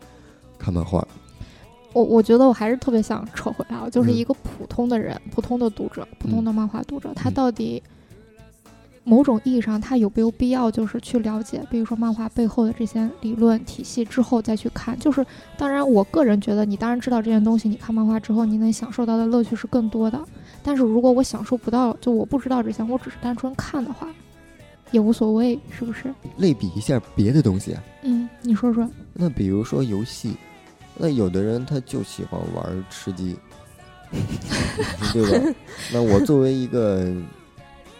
[0.58, 1.06] 看漫画。
[1.92, 7.82] 我我觉得我还是特别想扯回来啊，就是嗯一个普通的人、普通的读者、普通的漫画读者，他嗯到底
[9.08, 14.98] 某种意义上他有没有必要就是去了解，比如说漫画背后的这些理论体系之后再去看？
[14.98, 15.24] 就是
[15.56, 20.20] 当然，我个人觉得你当然知道这件东西，你看漫画之后你能享受到的乐趣是更多的。
[20.60, 24.08] 但是如果我享受不到，就我不知道这些，我只是单纯看的话，
[24.90, 26.12] 也无所谓，是不是？
[26.36, 28.88] 类比一下别的东西啊，嗯，你说说。
[29.12, 30.34] 那比如说游戏，
[30.96, 33.36] 那有的人他就喜欢玩吃鸡，
[35.12, 35.54] 对吧？
[35.92, 37.12] 那我作为一个，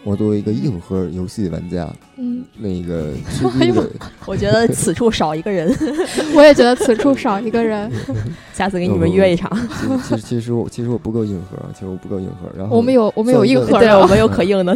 [0.06, 3.90] 我作为一个硬核游戏玩家，嗯，那个吃 鸡的，
[4.24, 5.68] 我觉得此处少一个人，
[6.32, 7.90] 我也觉得此处少一个人。
[8.54, 9.50] 下次给你们约一场。
[9.68, 12.48] 其实其实其实我其实我不够硬核啊，其实我不够硬核。
[12.56, 14.74] 然后我们有我们有硬核对，我，们有可硬的。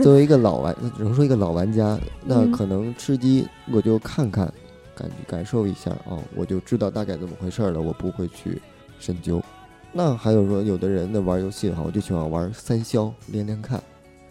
[0.00, 4.50] 作为一个老玩，只能说一个老玩家，那嗯可能吃鸡我就看看，
[4.94, 8.62] 感感受一下哦，我就知道大概怎么回事了，我不会去
[9.00, 9.42] 深究。
[9.92, 13.82] 那还有说，有的人呢玩游戏的话，我就喜欢玩三消，连连看，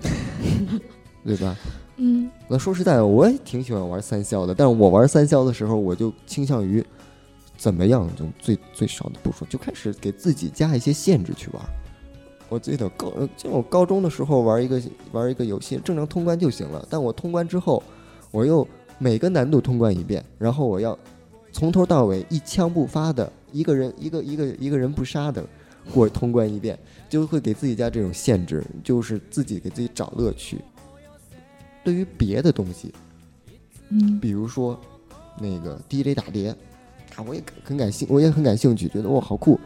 [1.26, 1.56] 对吧？
[2.00, 6.86] 嗯那说实在的，我也挺喜欢玩三消的，但是我玩三消的时候，我就倾向于
[7.58, 11.62] 怎么样就最最少的步数，就开始给自己加一些限制去玩。
[12.50, 14.82] 我记得高，呃就我高中的时候玩一个
[15.12, 16.86] 玩一个游戏，正常通关就行了。
[16.90, 17.82] 但我通关之后，
[18.32, 18.66] 我又
[19.00, 20.98] 每个难度通关一遍，然后我要
[21.52, 25.44] 从头到尾一枪不发的，一个人一个一个一个人不杀的
[25.93, 26.78] 过通关一遍，
[27.10, 30.60] 就会给自己加这种限制，就是自己给自己找乐趣。
[31.84, 32.93] 对于别的东西，
[33.89, 34.80] 嗯比如说
[35.39, 36.50] 那个 DJ 打碟，
[37.15, 39.60] 啊，我也很感兴，我也很感兴趣，觉得哇好酷，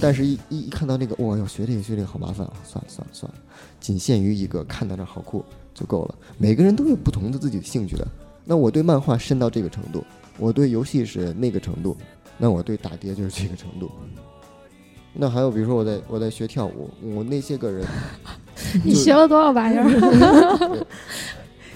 [0.00, 3.38] 但是一一一看到那个哇要学这个学这个好麻烦啊，算了算了算了，
[3.80, 6.14] 仅限于一个看到那好酷就够了。
[6.38, 8.06] 每个人都有不同的自己的兴趣的，
[8.44, 10.04] 那我对漫画深到这个程度，
[10.38, 11.96] 我对游戏是那个程度，
[12.38, 13.90] 那我对打碟就是这个程度。
[15.14, 17.86] 那还有比如说我在我在学跳舞，我那些个人，
[18.84, 20.86] 你学了多少玩意儿？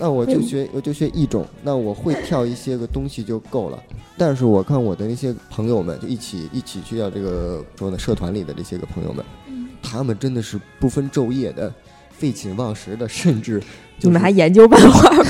[0.00, 3.78] 那我就学，我就学一种，那我会跳一些个东西就够了。
[4.16, 11.72] 但是我看我的那些朋友们，就一起一起去到这个说呢社团里的这些个朋友们，嗯他们真的是不分昼夜的，
[12.10, 13.60] 废寝忘食的，甚至、
[13.98, 15.24] 就是、你们还研究漫画吗？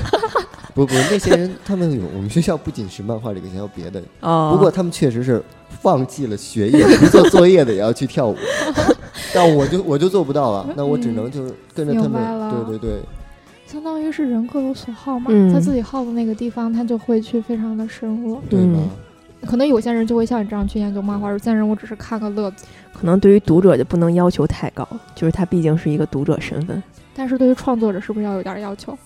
[0.74, 4.02] 不不那些人，他们有我们学校不仅是漫画这个，还有别的。
[4.20, 5.40] 哦，不过他们确实是
[5.80, 8.36] 放弃了学业，不做作业的也要去跳舞。
[9.34, 13.00] 但我就我就做不到了，那我只能就是跟着他明白了们，对对对，
[13.66, 18.40] 相当于是人各有所好嘛，嗯在自己好的那个地方，他就会去非常的深入。
[18.48, 18.60] 对
[19.44, 22.64] 可能有些人就会像你这样去研究漫画，有些人我只是看个乐子。
[22.94, 26.82] 可能对于读者就不能要求太高，就是他毕竟是一个读者身份。
[27.14, 28.96] 但是对于创作者，是不是要有点要求？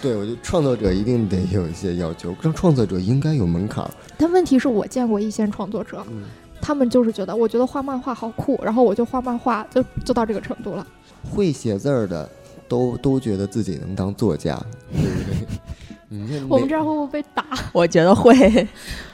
[0.00, 3.90] 对，我觉得创作者一定得有一些要求，让创作者应该有门槛儿。
[4.16, 6.22] 但问题是我见过一线创作者，嗯，
[6.60, 10.86] 他们就是觉得，我觉得画漫画好酷，然后我就画漫画，就就到这个程度了。
[11.30, 12.28] 会写字儿的
[12.68, 14.56] 都都觉得自己能当作家，
[14.92, 16.42] 对不对？
[16.48, 17.44] 我们这样会不会被打？
[17.74, 18.66] 我觉得会，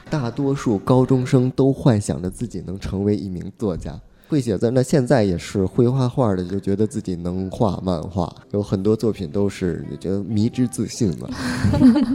[0.09, 3.99] 大多数高中生都幻想着自己能成为一名作家。
[4.27, 11.29] 会写字，那现在也是会画画的，就觉得自己能画漫画，有很多作品都是觉得迷之自信了。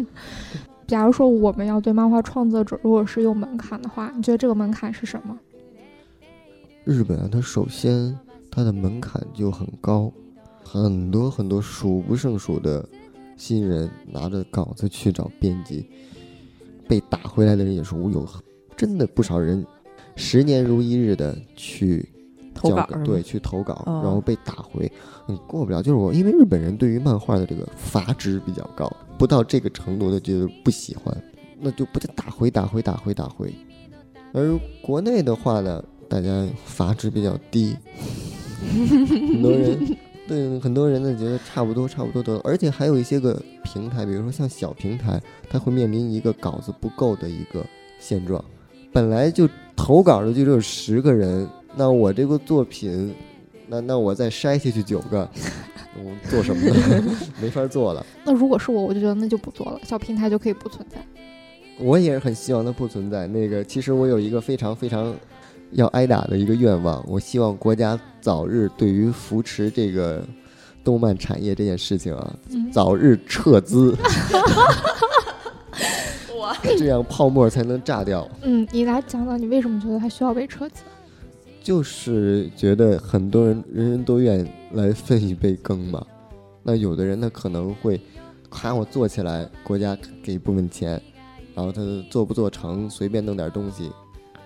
[0.89, 5.39] 假如说我们要对漫画创作者如果是有门槛的话，你觉得这个门槛是什么？
[6.85, 8.19] 日本啊，它首先
[8.51, 10.13] 它的门槛就很高，
[10.65, 12.85] 很多很多数不胜数的
[13.37, 15.87] 新人拿着稿子去找编辑，
[16.89, 18.27] 被打回来的人也是无有，
[18.77, 19.65] 真的不少人
[20.21, 22.07] 十年如一日的去
[22.63, 24.91] 交稿，投稿对，去投稿，哦然后被打回，
[25.27, 25.83] 你过不了。
[25.83, 31.17] 就是我，因为日本人对于漫画的这个阀值比较高，不到这个程度的觉得不喜欢，
[31.59, 33.51] 那就不得打回打回打回打回。
[34.33, 37.75] 而国内的话呢，大家阀值比较低，
[38.69, 39.97] 很多人
[40.29, 47.65] 对很多人呢觉得差不多差不多得了，而且还有一些个平台，比如说像小平台，它会面临一个稿子不够的一个
[47.99, 48.45] 现状。
[48.93, 49.49] 本来就
[49.81, 53.15] 投稿的就只有十个人，那我这个作品，
[53.67, 55.29] 那那我再筛下去九个，
[55.97, 57.03] 我做什么呢？
[57.41, 58.05] 没法做了。
[58.25, 60.99] 那如果是我，我就觉得那就不做了，小平台就可以不存在。
[61.79, 63.27] 我也是很希望它不存在。
[63.27, 65.15] 那个，其实我有一个非常非常
[65.73, 70.23] 要挨打的一个愿望，我希望国家早日对于扶持这个
[70.85, 73.97] 动漫产业这件事情啊，嗯，早日撤资，
[76.79, 78.29] 这样泡沫才能炸掉。
[78.43, 80.83] 嗯，你来讲讲你为什么觉得它需要被撤资？
[81.63, 86.05] 就是觉得很多人人人都愿意来分一杯羹嘛。
[86.63, 88.01] 那有的人他可能会，
[88.51, 91.01] 喊我做起来，国家给一部分钱，
[91.55, 93.91] 然后他做不做成，随便弄点东西，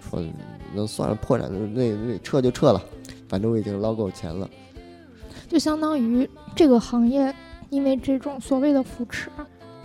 [0.01, 0.23] 说
[0.75, 2.83] 那算了，破产那那撤就撤了，
[3.29, 4.49] 反正我已经捞够钱了。
[5.49, 7.33] 就相当于这个行业
[7.71, 9.29] 因为这种所谓的扶持，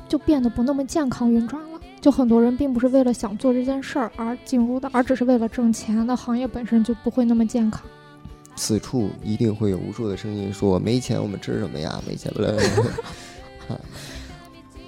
[0.07, 1.78] 就变得不那么健康运转了。
[2.01, 6.05] 就很多人并不是为了想做这件事儿而进入的，而只是为了挣钱。
[6.07, 7.81] 那行业本身就不会那么健康。
[8.55, 12.01] 此处一定会有无数的声音说：“没钱我们吃什么呀？
[12.07, 12.57] 没钱了。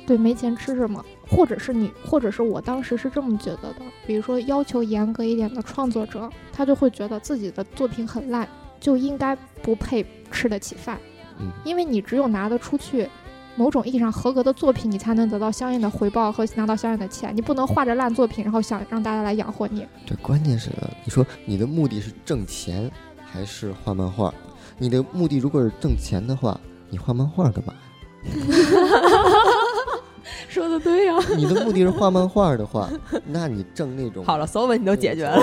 [0.06, 1.04] 对，没钱吃什么？
[1.30, 3.82] 或者是你，或者是我当时是这么觉得的。
[4.06, 8.46] 比如说，要求严格一点的创作者，他就会觉得自己的作品很烂，
[8.80, 10.98] 就应该不配吃得起饭。
[11.40, 13.08] 嗯因为你只有拿得出去
[13.56, 17.36] 某种意义上合格的作品，你才能得到相应的回报和拿到相应的钱。
[17.36, 19.86] 你不能画着烂作品，然后想让大家来养活你。
[20.06, 20.70] 对关键是，
[21.04, 22.90] 你说你的目的是挣钱
[23.24, 24.34] 还是画漫画？
[24.78, 26.60] 你的目的如果是挣钱的话，
[26.90, 27.80] 你画漫画干嘛呀？
[30.48, 32.90] 说的对呀、你的目的是画漫画的话，
[33.26, 35.42] 那你挣那种好了，所有问题都解决了。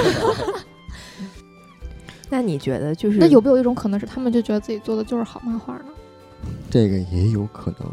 [2.28, 5.84] 那你觉得就是那有没有一种可能是，他们就觉得自己做的就是好漫画呢？
[6.70, 7.88] 这个也有可能。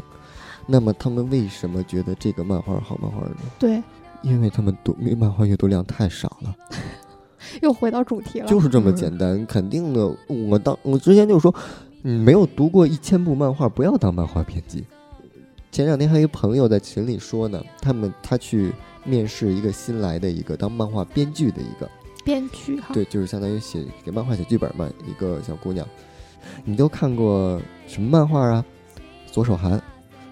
[0.67, 3.35] 那么他们为什么觉得这个漫画好漫画呢？
[3.59, 3.83] 对，
[4.23, 6.55] 因为他们读漫画阅读量太少了，
[7.61, 8.47] 又回到主题了。
[8.47, 9.45] 就是这么简单。
[9.45, 10.17] 肯定的，
[10.49, 11.53] 我当我之前就说，
[12.01, 14.83] 你没有读过一千部漫画，不要当漫画编辑。
[15.71, 21.87] 前两天还有一个朋友在群里说呢，他们他去面试一个新来的一个当漫画编剧的一个，
[22.23, 25.87] 编剧哈，对，就是相当于写给漫画写剧本嘛，一个小姑娘。
[26.63, 28.63] 你都看过什么漫画啊？
[29.31, 29.81] 左手寒，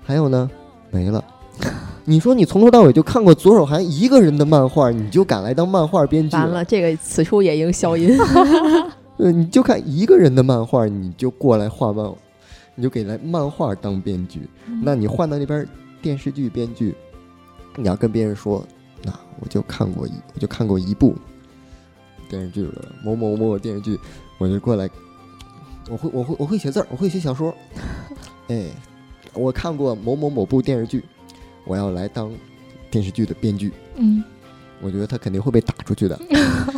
[0.04, 0.50] 还有呢，
[0.92, 1.24] 没了。
[2.06, 6.36] 你说你从头到尾就看过左手寒一个人的漫画，你就敢来当漫画编剧？
[6.36, 8.18] 完了，这个此处也应消音。
[9.18, 12.12] 呃，你就看一个人的漫画，你就过来画漫，
[12.76, 14.42] 你就给来漫画当编剧。
[14.68, 15.66] 嗯那你换到那边
[16.02, 16.96] 电视剧编剧，
[17.76, 18.66] 你要跟别人说，
[19.04, 21.16] 那我就看过一，我就看过一部
[22.28, 23.98] 电视剧了，某某某某电视剧，
[24.40, 24.90] 我就过来，
[25.90, 27.54] 我会我会我会写字儿，我会写小说，
[28.48, 28.68] 哎，
[29.34, 31.04] 我看过某某某部电视剧，
[31.66, 32.32] 我要来当
[32.90, 34.24] 电视剧的编剧，嗯，
[34.82, 36.20] 我觉得他肯定会被打出去的。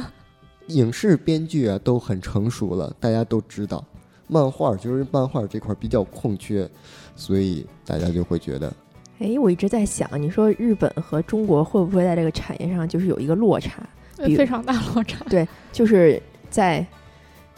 [0.68, 3.84] 影视编剧啊都很成熟了，大家都知道。
[4.28, 6.68] 漫画就是漫画这块比较空缺，
[7.16, 8.74] 所以大家就会觉得，
[9.20, 13.88] 哎，我一直在想，你说日本和中国会不会在这个产业上就是有一个落差？
[14.26, 15.24] 比非常大落差。
[15.30, 16.84] 对就是在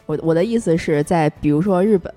[0.08, 2.12] 我我的意思是在，比如说日本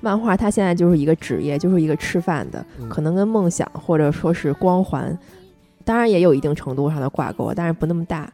[0.00, 5.16] 漫画，它现在就是一个职业，就是一个吃饭的，嗯可能跟梦想或者说是光环，
[5.84, 8.28] 当然也有一定程度上的挂钩，但是不那么大。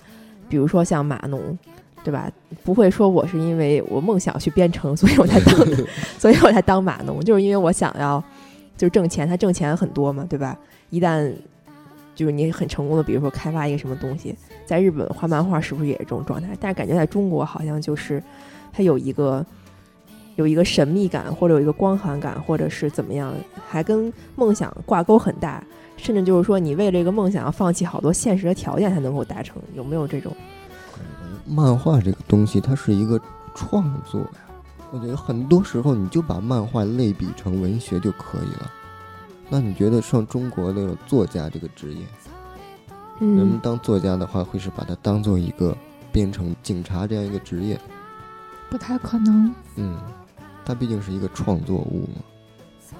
[0.48, 1.56] 比如说像码农，
[2.02, 2.28] 对吧？
[2.64, 5.54] 不会说我是因为我梦想去编程，所以我才当，
[6.18, 8.20] 所以我才当码农，就是因为我想要
[8.76, 10.58] 就是挣钱，他挣钱很多嘛，对吧？
[10.90, 11.32] 一旦
[12.16, 14.34] 就是你很成功的，比如说开发一个什么东西，
[14.66, 16.48] 在日本画漫画是不是也是这种状态？
[16.58, 18.20] 但是感觉在中国好像就是
[18.72, 19.44] 它有一个
[20.36, 23.34] 有一个神秘感，或者有一个光环感，或者是怎么样，
[23.68, 25.62] 还跟梦想挂钩很大，
[25.96, 30.34] 甚至就是说你为了一个梦想要放弃好多现实的条件才能够达成，有没有这种？
[31.46, 33.20] 漫画这个东西它是一个
[33.54, 34.30] 创作呀。
[34.92, 38.70] 我觉得很多时候你就把漫画类比成文学就可以了。
[39.48, 42.04] 那你觉得像中国那种作家这个职业，
[43.18, 45.76] 人们嗯，当作家的话，会是把它当做一个
[46.12, 47.78] 变成警察这样一个职业，
[48.70, 49.52] 不太可能。
[49.76, 49.98] 嗯，
[50.64, 52.22] 它毕竟是一个创作物嘛。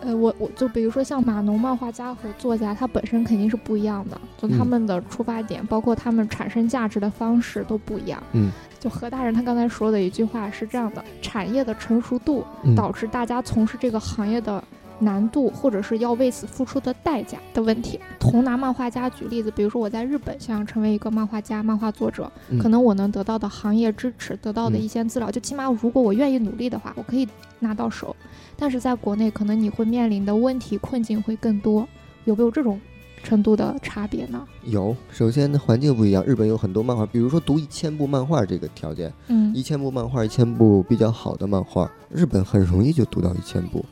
[0.02, 8.22] 呃，我我就比如说像码农漫画家和作家，他本身肯定是不一样的，就他嗯们的出发点，包括他们产生价值的方式都不一样。
[8.32, 14.62] 嗯，就何大人他刚才说的一句话是这样的：产业的成熟度嗯导致大家从事这个行业的
[15.01, 17.98] 难度，或者是要为此付出的代价的问题。
[18.18, 27.26] 同拿漫画家举例子，比如说我在日本想要成为一个漫画家、漫画作者，嗯可能我能得到的行业支持，得到的嗯一些资料，就起码如果我愿意努力的话，我可以
[27.59, 28.14] 拿到手。
[28.57, 31.88] 但是在国内，可能你会面临的问题困境会更多，
[32.24, 32.78] 有没有这种
[33.22, 34.46] 程度的差别呢？
[34.64, 43.84] 有，首先呢环境不一样，日本有很多漫画，比如说读一千部漫画这个条件，嗯一千部漫画，一千部比较好的漫画，日本很容易就读到一千部，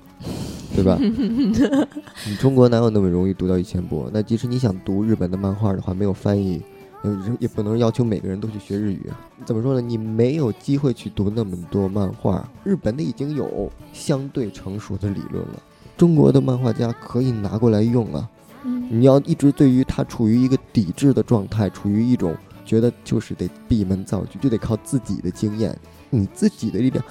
[0.74, 0.98] 对吧？
[1.00, 4.08] 你中国哪有那么容易读到一千部？
[4.12, 6.62] 那即使你想读日本的漫画的话，没有翻译，
[7.04, 9.00] 也也不能要求每个人都去学日语。
[9.44, 9.80] 怎么说呢？
[9.80, 15.62] 你没有机会去读那么多漫画，日本的已经有相对成熟的理论了，
[15.96, 18.28] 中国的漫画家可以拿过来用啊。
[18.64, 25.78] 嗯你要一直对于他处于一个抵制的状态，处于一种觉得就是得闭门造句，就得靠自己的经验，
[26.10, 27.04] 你自己的力量。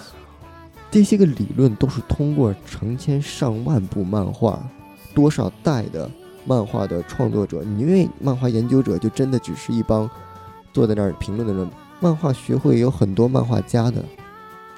[0.90, 4.60] 这些个理论都是通过成千上万部漫画，
[5.14, 6.10] 多少代的
[6.46, 10.10] 漫画的创作者，你因为漫画研究者就真的只是一帮
[10.72, 11.70] 坐在那儿评论的人。
[12.00, 14.06] 漫画学会有很多漫画家的，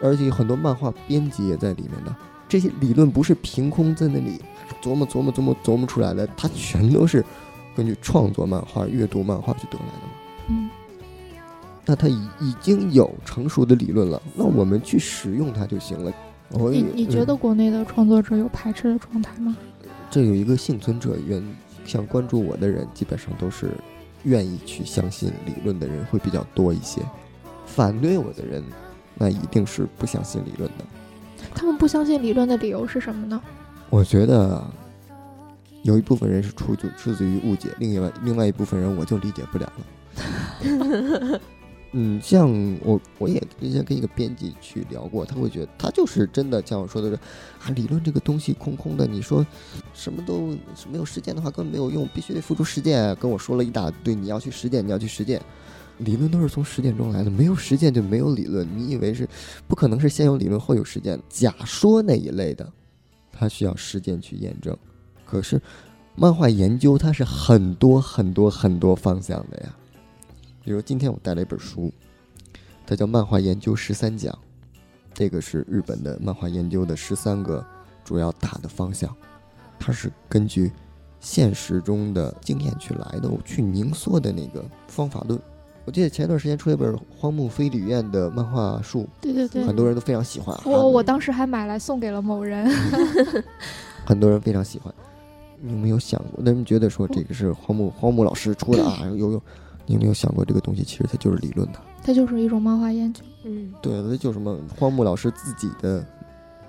[0.01, 2.15] 而且有很多漫画编辑也在里面的。
[2.47, 4.41] 这些理论不是凭空在那里
[4.81, 7.23] 琢磨琢磨琢磨琢磨出来的，它全都是
[7.75, 10.13] 根据创作漫画、阅读漫画去得来的嘛。
[10.47, 10.69] 嗯
[11.89, 16.13] 那它已已经有成熟的理论了，那我们去使用它就行了。
[16.51, 19.57] 我你你觉得嗯国内的创作者有排斥的状态吗？
[20.11, 21.43] 这有一个幸存者原，
[21.85, 23.71] 像关注我的人，基本上都是
[24.21, 27.01] 愿意去相信理论的人会比较多一些，
[27.65, 28.63] 反对我的人，
[29.15, 30.85] 那一定是不相信理论的。
[31.55, 33.41] 他们不相信理论的理由是什么呢？
[33.89, 34.63] 我觉得
[35.81, 41.41] 有一部分人是出自出自于误解，另外另外一部分人我就理解不了了。
[41.91, 42.47] 嗯，像
[42.83, 47.15] 我我也之前跟一个编辑去聊过，他会觉得他就是真的像我说的是
[47.63, 49.45] 啊，理论这个东西空空的，你说
[49.93, 50.55] 什么都
[50.91, 53.15] 没有实践的话根本没有用，必须得付出实践。
[53.15, 55.41] 跟我说了一大堆，你要去实践，你要去实践。
[55.97, 58.65] 理论都是从实践中来的，没有实践就没有理论。
[58.77, 59.27] 你以为是
[59.67, 61.19] 不可能是先有理论后有实践？
[61.27, 62.71] 假说那一类的，
[63.31, 64.77] 它需要实践去验证。
[65.25, 65.59] 可是
[66.15, 69.75] 漫画研究它是很多很多很多方向的呀。
[70.63, 71.91] 比如今天我带了一本书，
[72.85, 74.33] 它叫《漫画研究十三讲》，
[75.13, 77.65] 这个是日本的漫画研究的十三个
[78.03, 79.15] 主要大的方向，
[79.79, 80.71] 它是根据
[81.19, 85.39] 现实中的经验去来的，我去凝缩的那个方法论。
[85.85, 90.55] 我记得前段时间出了一本荒木飞吕彦的漫画书，对对对，很多人都非常喜欢。
[90.55, 92.69] 啊我我当时还买来送给了某人。
[94.05, 94.93] 很多人非常喜欢。
[95.61, 96.39] 你有没有想过？
[96.43, 99.43] 那人觉得说这个是荒木荒木老师出的啊，有有，
[99.89, 101.79] 你有没有想过这个东西其实它就是理论的？
[102.03, 103.23] 它就是一种漫画研究。
[103.43, 106.05] 嗯，对，它就是什么荒木老师自己的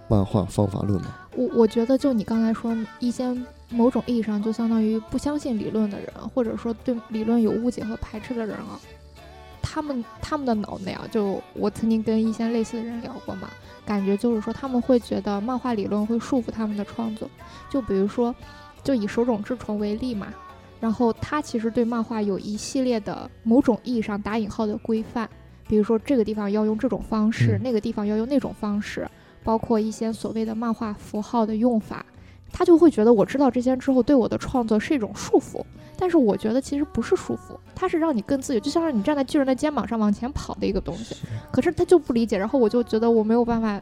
[0.09, 1.15] 漫画方法论嘛。
[1.37, 3.37] 我我觉得，就你刚才说，一些
[3.69, 8.81] 某种意义上就相当于不相信理论的人，或者说对理论有误解和排斥的人啊，
[9.61, 13.51] 他们他们的脑内啊，就我曾经跟一些类似的人聊过嘛，
[13.85, 17.29] 感觉就是说他们会觉得漫画理论会束缚他们的创作。
[17.69, 18.35] 就比如说，
[18.83, 20.29] 就以手冢治虫为例嘛，
[20.81, 25.29] 然后他其实对漫画有一系列的某种意义上打引号的规范，
[25.69, 29.09] 比如说这个地方要用这种方式，嗯那个地方要用那种方式。
[29.43, 32.05] 包括一些所谓的漫画符号的用法，
[32.53, 35.65] 他就会觉得我知道这些之后，对我的创作是一种束缚。
[35.97, 41.17] 但是我觉得其实不是束缚，它是让你更自由，就像是你站在巨人的肩膀上往前跑的一个东西。
[41.51, 43.81] 可是他就不理解，然后我就觉得我没有办法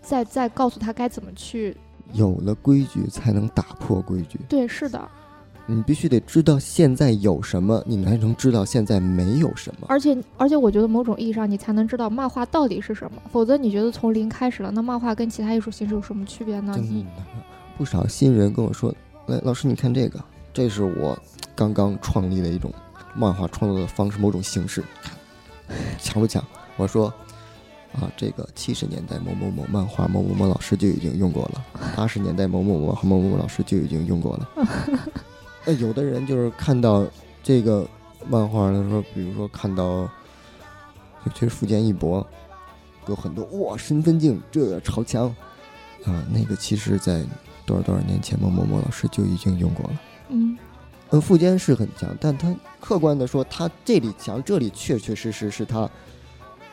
[0.00, 1.76] 再再告诉他该怎么去。
[2.14, 5.06] 有了规矩才能打破规矩，对，是的，
[5.70, 9.86] 你必须得知道现在有什么，你才能知道现在没有什么。
[9.86, 16.72] 而且而且我觉得某种意义上你才能知道漫画到底是什么，否则你觉得从零开始了，那漫画跟其他艺术形式有什么区别呢？
[16.74, 17.22] 真你的，
[17.76, 18.94] 不少新人跟我说
[19.28, 20.18] ：“来，老师，你看这个，
[20.54, 21.16] 这是我
[21.54, 22.72] 刚刚创立的一种
[23.14, 24.82] 漫画创作的方式，某种形式，
[26.00, 26.42] 强不强？”
[26.78, 27.12] 我说
[27.92, 31.62] ：“啊，这个七十年代某某某漫画某某某老师就已经用过了，
[31.94, 34.48] 八十年代某某某某某某老师就已经用过了。”
[35.68, 37.06] 那有的人就是看到
[37.42, 37.86] 这个
[38.26, 42.26] 漫画的时候，比如说看到，尤其是福建一博，
[43.06, 45.26] 有很多哇身份证这个超强。
[46.06, 47.22] 啊，那个其实在
[47.66, 50.00] 多少多少年前某某某老师就已经用过了。
[50.30, 50.56] 嗯。
[51.10, 55.86] 嗯，富坚是很强，但他客观的说，他这里强，这里确确实实是他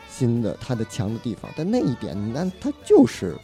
[0.10, 3.36] 新的他的强的地方，但那一点那他就是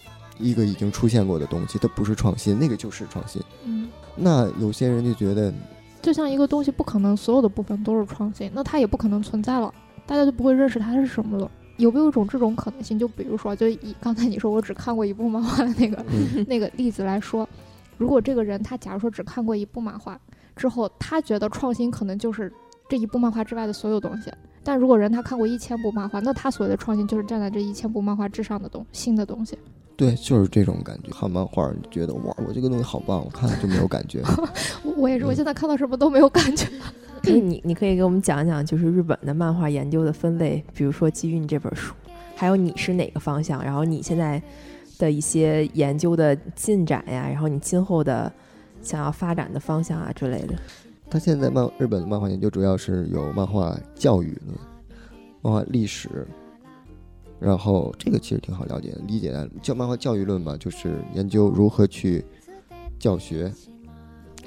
[0.41, 3.41] 一个已经出现过的东西，它不是创新，那个就是创新。
[3.65, 5.53] 嗯，那有些人就觉得，
[6.01, 9.73] 就像一个东西不可能所有的部分都是创新，那它也不可能存在了，
[10.05, 11.49] 大家就不会认识它是什么了。
[11.77, 12.99] 有没有一种这种可能性？
[12.99, 17.47] 就比如说，就以刚才你说我只看过一部漫画的那个嗯 那个例子来说，
[17.97, 20.19] 如果这个人他假如说只看过一部漫画
[20.55, 22.51] 之后，他觉得创新可能就是
[22.87, 24.31] 这一部漫画之外的所有东西。
[24.63, 29.57] 但如果人他看过一千部漫画，那他所谓的创新就是站在这一千部漫画之上的东新的东西。
[30.01, 31.11] 对，就是这种感觉。
[31.11, 34.23] 看漫画你觉得哇，我这个东西好棒，我看了就没有感觉。
[34.83, 36.67] 我我也是，我嗯现在看到什么都没有感觉。
[37.21, 41.93] 你你可以给我们讲讲，就是日本的漫画研究的分类，比如说基于你这本书，
[42.35, 44.41] 还有你是哪个方向，然后你现在
[44.97, 48.33] 的一些研究的进展呀，然后你今后的
[48.81, 50.55] 想要发展的方向啊之类的。
[51.11, 54.57] 他现在漫日本的漫画研究主要是有漫画教育论、
[55.43, 56.09] 漫画历史，
[57.41, 59.49] 然后这个其实挺好了解的理解的。
[59.63, 62.23] 叫漫画教育论嘛，就是研究如何去
[62.99, 63.51] 教学，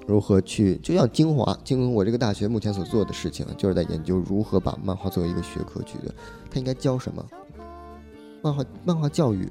[0.07, 5.99] 如何去就像精华，精华我这个大学目前所做的事情，就是在研究如何把漫画作为一个学科去，
[6.49, 7.26] 它应该教什么？
[8.40, 9.49] 漫画漫画教育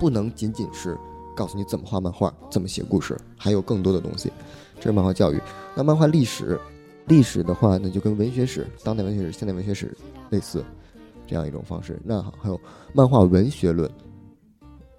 [0.00, 0.96] 不能仅仅是
[1.36, 4.32] 告诉你怎么画漫画、怎么写故事，还有更多的东西，
[4.76, 5.38] 这是漫画教育。
[5.74, 6.58] 那漫画历史，
[7.06, 9.94] 历史的话，那就跟文学史、当代文学史、现代文学史
[10.30, 10.64] 类似，
[11.26, 11.98] 这样一种方式。
[12.04, 12.60] 那好还有
[12.92, 13.90] 漫画文学论，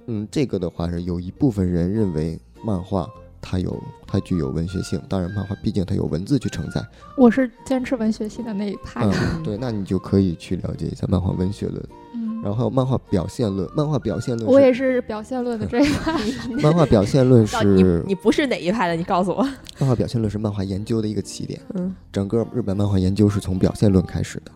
[0.07, 3.07] 嗯，这个的话是有一部分人认为漫画
[3.41, 6.86] 它有它具有文学性，当然漫画毕竟它有文字去承载，
[7.17, 9.05] 我是坚持文学系的那一派。
[9.05, 9.13] 嗯，
[9.43, 11.82] 对，那你就可以去了解一下漫画文学论，
[12.15, 16.19] 嗯，然后还有漫画表现论，漫画表现论我也是表现论的这一派。
[16.61, 18.95] 漫画表现论是你不是哪一派的？
[18.95, 19.43] 你告诉我。
[19.80, 24.51] 漫画表现论是漫画研究的一个起点，嗯整个日本漫画研究是从表现论开始的。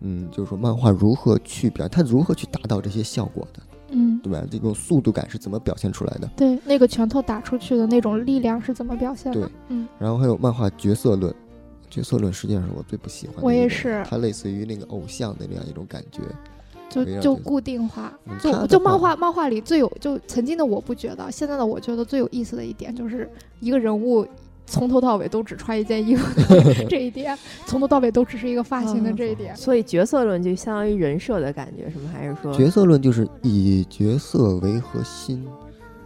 [0.00, 4.44] 嗯嗯，就是说漫画如何去表，它如何去达到这些效果的，嗯，对吧？
[4.50, 6.28] 这种速度感是怎么表现出来的？
[6.36, 9.50] 对，那个拳头打出去的那种力量是怎么表现的对？
[9.68, 11.34] 嗯，然后还有漫画角色论，
[11.88, 13.42] 角色论实际上是我最不喜欢的。
[13.42, 16.20] 我也是它类似于那个偶像的那样一种感觉。
[16.90, 23.28] 就就固定化嗯，就就漫画漫画里最有就曾经的我不觉得，现在的我觉得最有意思的一点就是
[23.58, 24.24] 一个人物
[24.66, 27.36] 从头到尾都只穿一件衣服的 这一点，
[27.66, 29.54] 从头到尾都只是一个发型的这一点。
[29.56, 32.10] 所以角色论就相当于人设的感觉，是吗？
[32.12, 35.46] 还是说角色论就是以角色为核心，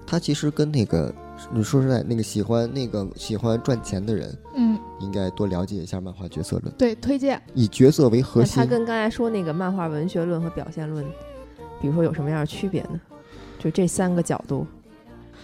[0.07, 1.15] 它其实跟那个
[1.53, 7.41] 你说实在，那个喜欢那个喜欢赚钱的人，嗯，应该多了解一下漫画角色论，对，推荐。
[7.55, 8.65] 以角色为核那它。
[8.65, 11.05] 跟刚才说那个漫画文学论和表现论，
[11.81, 13.01] 比如说有什么样的区别呢？
[13.59, 14.67] 就这三个角度。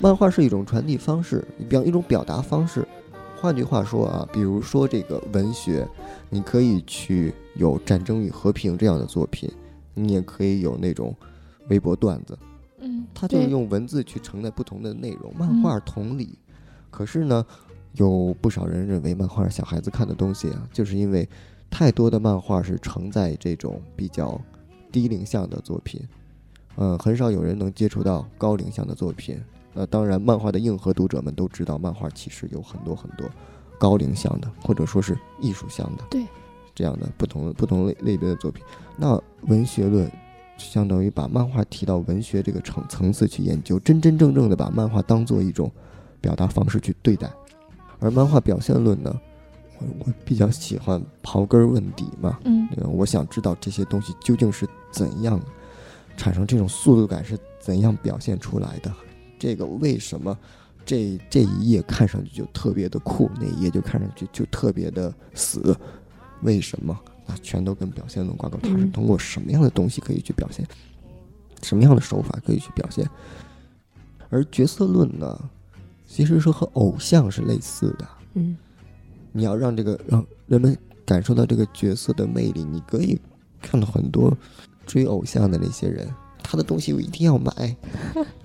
[0.01, 2.85] 漫画是一种传递方式，表一种表达方式。
[3.45, 5.87] 换句话说啊，比如说这个文学，
[6.31, 9.53] 你可以去有《战争与和平》这样的作品，
[9.93, 11.15] 你也可以有那种
[11.69, 12.39] 微博段子，
[12.79, 15.31] 嗯，它就是用文字去承载不同的内容。
[15.37, 16.39] 漫画同理，
[16.91, 17.45] 可是呢，
[17.93, 21.29] 有不少人认为漫画是小孩子看的东西啊，就是因为
[21.69, 24.41] 太多的漫画是承载这种比较
[24.91, 26.01] 低龄向的作品，
[26.77, 29.39] 嗯，很少有人能接触到高龄向的作品。
[29.75, 33.29] 那当然，漫画的硬核读者们都知道，漫画其实有很多很多
[33.79, 36.25] 高龄向的，或者说是艺术向的，对，
[36.75, 38.65] 这样的不同不同类类别的作品。
[38.97, 40.09] 那文学论
[40.57, 45.71] 相当于把漫画提到文学这个层层次去研究，真真正正的把漫画当做一种
[46.21, 47.29] 表达方式去对待。
[47.99, 49.21] 而漫画表现论呢，
[49.81, 52.69] 我我比较喜欢刨根问底嘛，嗯？
[52.93, 55.41] 我想知道这些东西究竟是怎样
[56.17, 58.93] 产生这种速度感，是怎样表现出来的？
[59.45, 60.35] 这个为什么
[60.87, 65.77] 这这一页看上去就特别的酷，那一页就看上去就特别的死？
[66.41, 66.99] 为什么？
[67.27, 68.59] 啊，全都跟表现论挂钩。
[68.63, 70.67] 它是嗯通过什么样的东西可以去表现？
[71.63, 73.07] 什么样的手法可以去表现？
[74.31, 75.39] 而角色论呢，
[76.07, 78.09] 其实是和偶像是类似的。
[78.33, 78.57] 嗯
[79.31, 80.75] 你要让这个让人们
[81.05, 83.21] 感受到这个角色的魅力，你可以
[83.61, 84.35] 看到很多
[84.87, 86.09] 追偶像的那些人，
[86.43, 87.77] 他的东西我一定要买。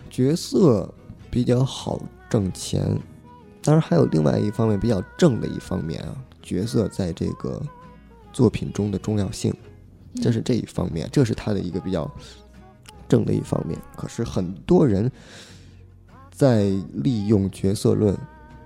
[0.09, 0.91] 角色
[1.29, 2.83] 比较好挣钱，
[3.61, 7.61] 当然还有另外一方面比较正的一方面啊，角色在这个
[8.33, 9.53] 作品中的重要性，
[10.21, 12.09] 这是这一方面，这是他的一个比较
[13.07, 13.79] 正的一方面。
[13.95, 15.11] 可是很多人
[16.31, 18.17] 在利用角色论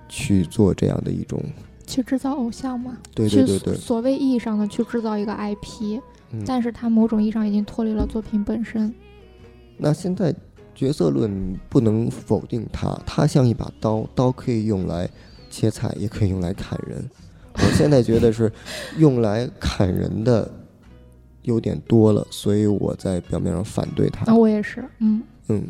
[0.08, 1.42] 去做这样的一种，
[1.86, 6.42] 去制造偶像嘛，对对对对去，所谓意义上的去制造一个 IP，、嗯。
[6.46, 8.94] 但是它某种意义上已经脱离了作品本身。
[9.76, 10.34] 那现在
[10.74, 15.08] 角色论不能否定它，它像一把刀，刀可以用来
[15.48, 17.08] 切菜，也可以用来砍人。
[17.54, 18.52] 我现在觉得是
[18.98, 20.50] 用来砍人的
[21.42, 24.24] 有点多了，所以我在表面上反对它。
[24.26, 25.62] 那，我也是，嗯，嗯，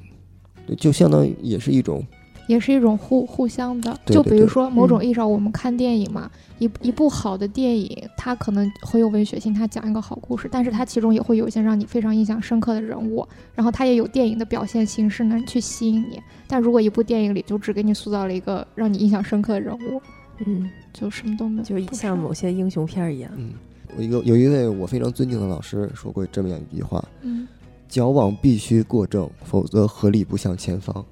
[0.67, 2.03] 对，就相当于也是一种，
[2.47, 3.91] 也是一种互互相的。
[4.05, 16.21] 对对对就比如说某种嗯意义上，我们看电影嘛，一一部好的电影，它可能会有文学性，它讲一个好故事，但是它其中也会有一些让你非常印象深刻的人物，然后它也有电影的表现形式能去吸引你。
[16.47, 20.01] 但如果一部电影里就只给你塑造了一个让你印象深刻的人物，
[20.47, 23.31] 嗯，就什么都没有，就是像某些英雄片儿一样。
[23.37, 23.53] 嗯，
[23.97, 27.47] 我一个有一位我非常尊敬的老师说过这么样一句话：嗯
[27.89, 31.05] 矫枉必须过正，否则合力不向前方。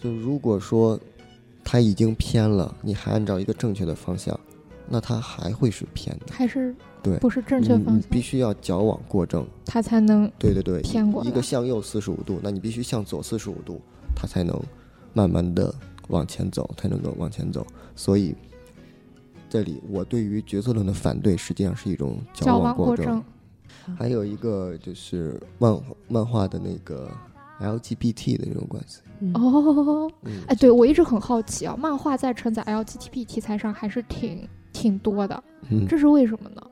[0.00, 0.98] 就如果说
[1.62, 4.38] 他已经偏了，你还按照一个正确的方向，
[4.88, 6.32] 那他还会是偏的。
[6.32, 9.46] 还是对不是正确方向，你必须要矫枉过正。
[9.66, 13.80] 它才能对对对，偏过一个向右四十五度，那你必须向左四十五度，
[14.16, 14.58] 它才能
[15.12, 15.72] 慢慢的
[16.08, 17.66] 往前走，才能够往前走。
[17.94, 18.34] 所以，
[19.48, 22.58] 这里我对于决策论的反对，实际上是一种矫。
[22.58, 23.22] 枉过正。
[23.98, 25.78] 还有一个就是漫
[26.08, 27.10] 漫画的那个
[27.60, 29.00] LGBT 的这种关系。
[29.20, 36.62] 嗯，哦，嗯，哎，对我一直很好奇啊，漫画在承载 LGBT 题材上还是挺挺多的，嗯这是为什么呢？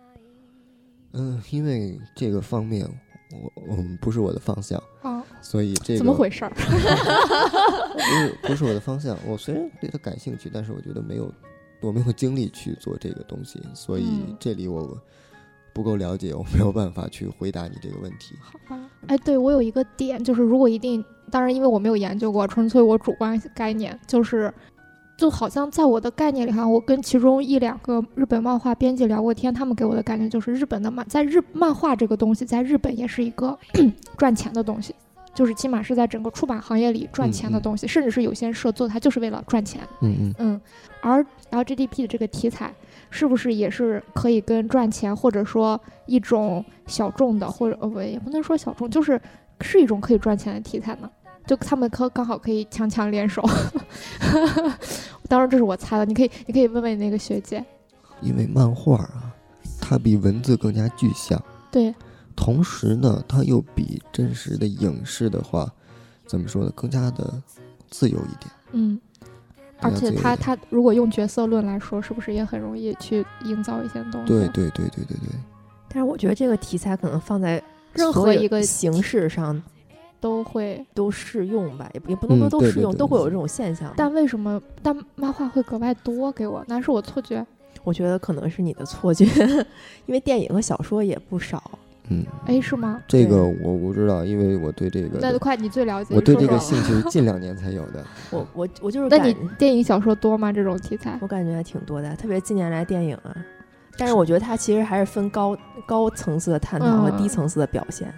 [1.13, 2.87] 嗯，因为这个方面
[3.33, 6.51] 我我们不是我的方向，啊，所以这个怎么回事儿？
[6.55, 9.17] 不是不是我的方向。
[9.27, 11.33] 我虽然对它感兴趣，但是我觉得没有
[11.81, 14.97] 我没有精力去做这个东西，所以嗯这里我
[15.79, 18.35] 不够了解，我没有办法去回答你这个问题。
[18.41, 18.77] 好吧，
[19.07, 24.53] 哎，对我有一个点，就是如果一定，当然因为我没有研究过，纯粹我主观概念，就是
[25.17, 33.57] 就好像在我的概念里哈，我跟其中一两个日本漫画编辑聊过天，他们给我的感觉就是日本的漫，在日漫画这个东西，在日本也是一个
[34.19, 34.93] 赚钱的东西。
[35.35, 39.81] 就是起码是在整个出版行业里赚钱的嗯嗯东西，甚至是有些社做它就是为了赚钱。
[40.03, 40.61] 嗯嗯，嗯，
[41.01, 42.75] 而 LGDP 的这个题材
[43.11, 49.21] 是不是也是可以跟赚钱，或者说一种小众的，或者呃不也不能说小众，就是
[49.61, 51.11] 是一种可以赚钱的题材呢？
[51.47, 53.43] 就他们可刚好可以强强联手。
[55.29, 57.65] 当然这是我猜的，你可以你可以问问你那个学姐。
[58.21, 59.35] 因为漫画啊，
[59.81, 61.43] 它比文字更加具象。
[61.71, 61.95] 对，
[62.37, 65.71] 同时呢，它又比真实的影视的话，
[66.27, 67.43] 怎么说呢，更加的
[67.89, 68.51] 自由一点。
[68.73, 69.01] 嗯，
[69.81, 74.29] 而且他他如果用角色论来说，是不是也很容易去营造一些东西？
[74.29, 75.31] 对对对对对对，
[75.89, 77.63] 但是我觉得这个题材可能放在
[77.93, 79.63] 任何一个形式上
[80.21, 80.85] 都会。
[80.95, 83.93] 都适用吧，也不也不能说都适用，对对对都会有这种现象。
[83.97, 86.65] 但为什么但漫画会格外多给我？
[86.67, 87.47] 那是我错觉？
[87.85, 89.25] 我觉得可能是你的错觉，
[90.07, 91.79] 因为电影和小说也不少。
[92.11, 93.03] 嗯，哎，是吗？
[93.07, 96.15] 这个我不知道，因为我对这个的，那快，你最了解。
[96.15, 98.05] 我对这个兴趣是近两年才有的。
[98.31, 100.53] 我我我就是那感你电影、小说多吗？
[100.53, 101.19] 这种题材？
[101.21, 103.37] 我感觉还挺多的，特别近年来电影啊。
[103.97, 108.13] 但是我觉得它其实还是分高高层次的探讨和嗯低层次的表现。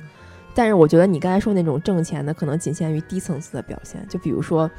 [0.54, 4.04] 但是我觉得你刚才说那种挣钱的，可能仅限于低层次的表现。
[4.08, 4.70] 就比如说，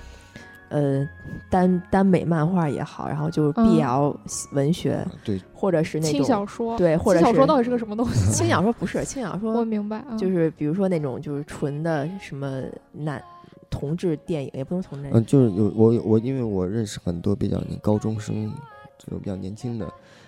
[0.71, 1.05] 呃，
[1.49, 4.15] 耽耽美漫画也好，然后就是嗯 BL
[4.53, 6.77] 文学，啊对，或者是那轻种小说？
[6.77, 8.31] 对，或者是轻小说到底是个什么东西？
[8.31, 12.61] 轻小说不是轻小说我，明白啊，就是比如说那种就是纯的什么
[12.93, 13.21] 男
[13.69, 18.49] 同志电影，也不能同志嗯，就是有我我，因为我认识很多比较高中生，
[18.97, 19.85] 这种比较年轻的，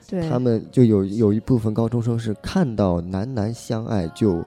[0.10, 4.44] 对，他们就有有一部分高中生是看到男男相爱就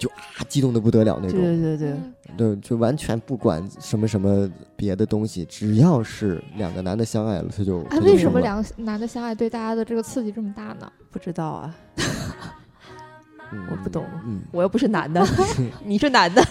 [0.00, 2.14] 就啊激动的不得了那种，对对对，嗯。
[2.36, 10.90] 对，就完全不管什么什么别的东西，只要是两个男的相爱了，他就哎，他就为什么两个男的相爱对大家的这个刺激这么大呢？
[11.10, 11.74] 不知道啊，
[13.52, 15.22] 嗯我不懂嗯，我又不是男的
[15.84, 16.42] 你是男的，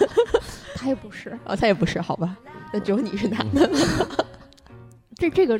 [0.75, 2.37] 他也不是，哦，他也不是，好吧，
[2.71, 3.69] 那只有你是男的，
[5.15, 5.59] 这这个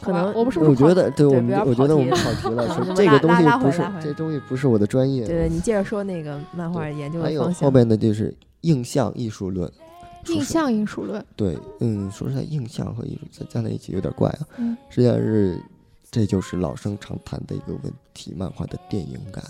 [0.00, 7.72] 可能我们是不是我觉得对我们我觉得我们跑题了跑题了，咱们是这个东西不是这东西不是我的专业，对对，你接着说那个漫画研究还有后的方向。
[7.72, 9.70] 边的就是印象艺术论，
[10.28, 11.24] 印象艺术论？
[11.34, 14.40] 对，嗯，说实在，印象和艺术在加在一起有点怪啊。
[14.58, 15.58] 嗯，实际上是，
[16.10, 19.44] 这就是老生常谈的一个问题：漫画的电影感，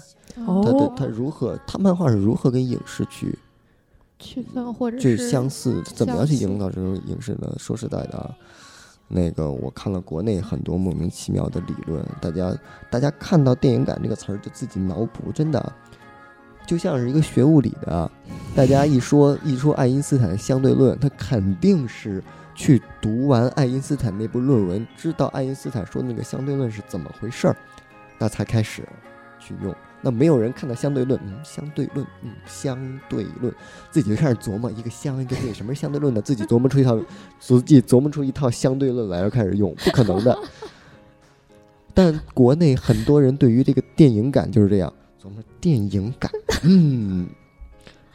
[0.46, 3.36] 哦它的它如何，它漫画是如何跟影视去
[4.18, 7.54] 区分或者去是相似，怎么样去营造这种影视呢？
[7.58, 8.34] 说实在的啊，
[9.08, 12.56] 那个我看了国内很多莫名其妙的理论，大家
[12.90, 15.72] 大家看到电影感这个词儿就自己脑补，真的。
[16.66, 18.10] 就像是一个学物理的，
[18.54, 22.20] 大家一说 一说爱因斯坦相对论，他肯定是
[22.56, 27.56] 去读完爱因斯坦那部论文，知道爱因斯坦说那个相对论是怎么回事儿，
[28.18, 28.82] 那才开始
[29.38, 29.72] 去用。
[30.06, 33.52] 那没有人看到相对论，嗯，相对论，嗯，相对论，
[33.90, 36.22] 自己就开始琢磨一个相一个对，什么是相对论呢？
[36.22, 36.96] 自己琢磨出一套，
[37.40, 40.38] 自己琢磨出一套相对论来，要开始用，不可能的。
[41.92, 46.30] 但国内很多人对于这个电影感就是这样，琢磨电影感，
[46.62, 47.26] 嗯，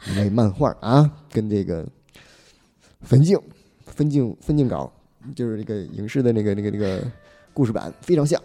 [0.08, 1.86] 因为漫画啊，跟这个
[3.02, 3.38] 分镜、
[3.84, 4.90] 分镜、分镜稿，
[5.34, 7.04] 就是这个影视的那个、那个、那个
[7.52, 8.42] 故事版非常像。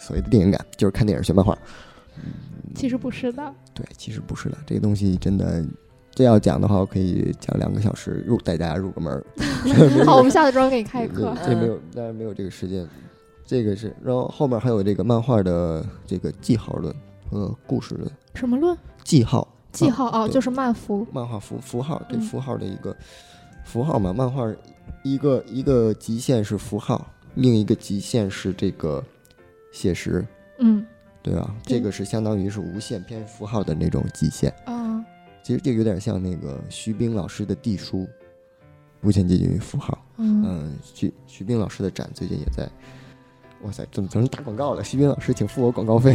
[0.00, 1.58] 所谓的电影感，就是看电影学漫画。
[2.74, 5.64] 其实不是的，对，其实不是的，这个东西真的，
[6.12, 9.24] 这要讲的话，我可以讲两个小时，入带大家入个门儿。
[10.06, 11.34] 好，我们下次专门给你开一课。
[11.44, 12.86] 这没有，当然没有这个时间。
[13.44, 16.94] 这个是，然后后面还有这个漫画的这个记号论
[17.30, 18.10] 和故事论。
[18.34, 18.76] 什么论？
[19.02, 19.48] 记号。
[19.72, 21.06] 记号哦，就是漫幅。
[21.12, 22.94] 漫画符符号，对嗯符号的一个
[23.64, 24.12] 符号嘛。
[24.12, 24.46] 漫画
[25.02, 29.02] 一个一个极限是符号，另一个极限是这个
[29.72, 30.26] 写实，
[30.58, 30.84] 嗯
[31.22, 31.54] 对吧？
[31.62, 34.52] 这个是相当于是无限偏符号的那种极限。
[34.64, 35.04] 啊，
[35.42, 38.06] 其实这个有点像那个徐冰老师的地书，
[39.02, 39.98] 无限接近于符号。
[40.16, 42.68] 嗯嗯，徐徐冰老师的展最近也在，
[43.62, 44.82] 哇塞，怎么成打广告了？
[44.82, 46.14] 徐冰老师，请付我广告费。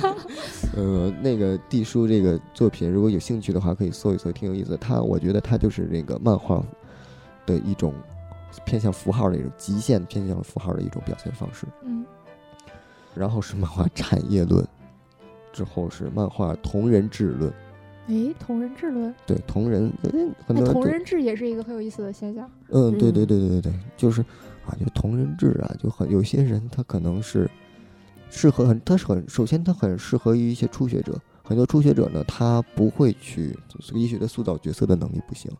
[0.76, 4.76] 呃，那个地书这个作品，如果有兴趣的话，可以搜一搜，挺有意思的。
[4.76, 6.62] 他，我觉得他就是那个漫画
[7.44, 7.92] 的一种
[8.64, 11.66] 偏向符号的一种极限偏向符号的一种表现方式。
[11.82, 12.04] 嗯
[13.14, 14.66] 然后是漫画产业论，
[15.52, 17.52] 之后是漫画同人志论。
[18.08, 20.10] 诶，同人志论，对同人，呃
[20.46, 22.50] 很哎，多人对同人志也是一个很有意思的现象。
[22.68, 24.22] 嗯，对对嗯对对对对，就是
[24.64, 27.50] 啊，就同人志啊，就很有些人他可能是
[28.30, 33.54] 适合很，他是很首先他很适合于一些初学者，很多初学者呢，他不会去，
[33.92, 35.50] 医学的塑造角色的能力不行，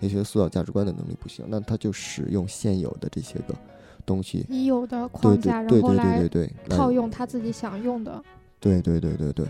[0.00, 3.54] 也许他塑造价值观的能力不行，那他就使用现有的这些个
[4.04, 8.22] 东西，已有的对框架，对对对对然后来套用他自己想用的。
[8.60, 9.46] 对对对对对，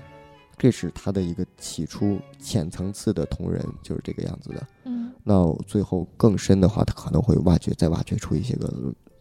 [0.59, 4.67] 这是他的一个起初浅层次的同人就是这个样子的。
[4.85, 8.67] 嗯，那最后更深的话，他可能会挖掘，再挖掘出一些个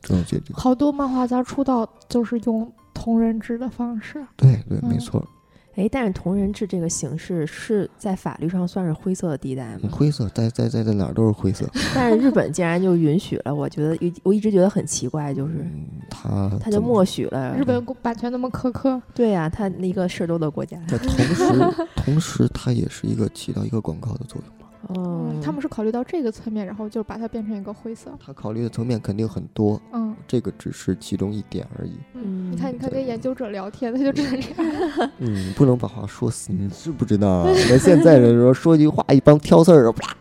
[0.02, 0.54] 这种结局。
[0.54, 4.26] 好多漫画家出道就是用同人志的方式。
[4.36, 5.28] 对对，没嗯错，
[5.76, 9.90] 哎，但是同人志这个形式是在法律上算是灰色的地带吗？
[9.92, 11.68] 灰色，在在在在哪儿都是灰色。
[11.96, 24.63] 但是日本竟然就允许了，我觉得一我一直觉得很奇怪，就是嗯，他他就默许了日本版权那么苛刻，对呀、他那个事儿多的国家，在同时， 同时它也是一个起到一个广告的作用吧。
[24.90, 28.12] 哦嗯，他们是考虑到这个层面，然后就把它变成一个灰色。
[28.24, 31.94] 他考虑的层面肯定很多，嗯这个只是其中一点而已。
[32.16, 35.12] 嗯，你嗯看，你看跟研究者聊天，他就只能这样。
[35.20, 40.16] 嗯，不能把话说死，你知不知道现在的时候说句话，一帮挑刺儿的啪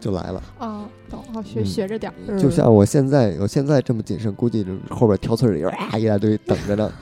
[0.00, 0.42] 就来了。
[0.58, 2.14] 啊，懂好，学嗯学着点儿。
[2.26, 6.92] 嗯就像我现在，我现在这么谨慎，估计后边挑刺儿的人啊一大堆等着呢。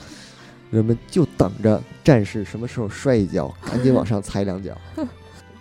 [0.70, 4.72] 人们就等着战士什么时候摔一跤，赶紧往上踩两脚。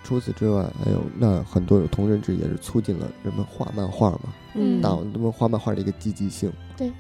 [0.04, 6.91] 除此之外，还有那很多有同人志也是促进了人们画漫画嘛，嗯那人们画漫画的一个积极性，对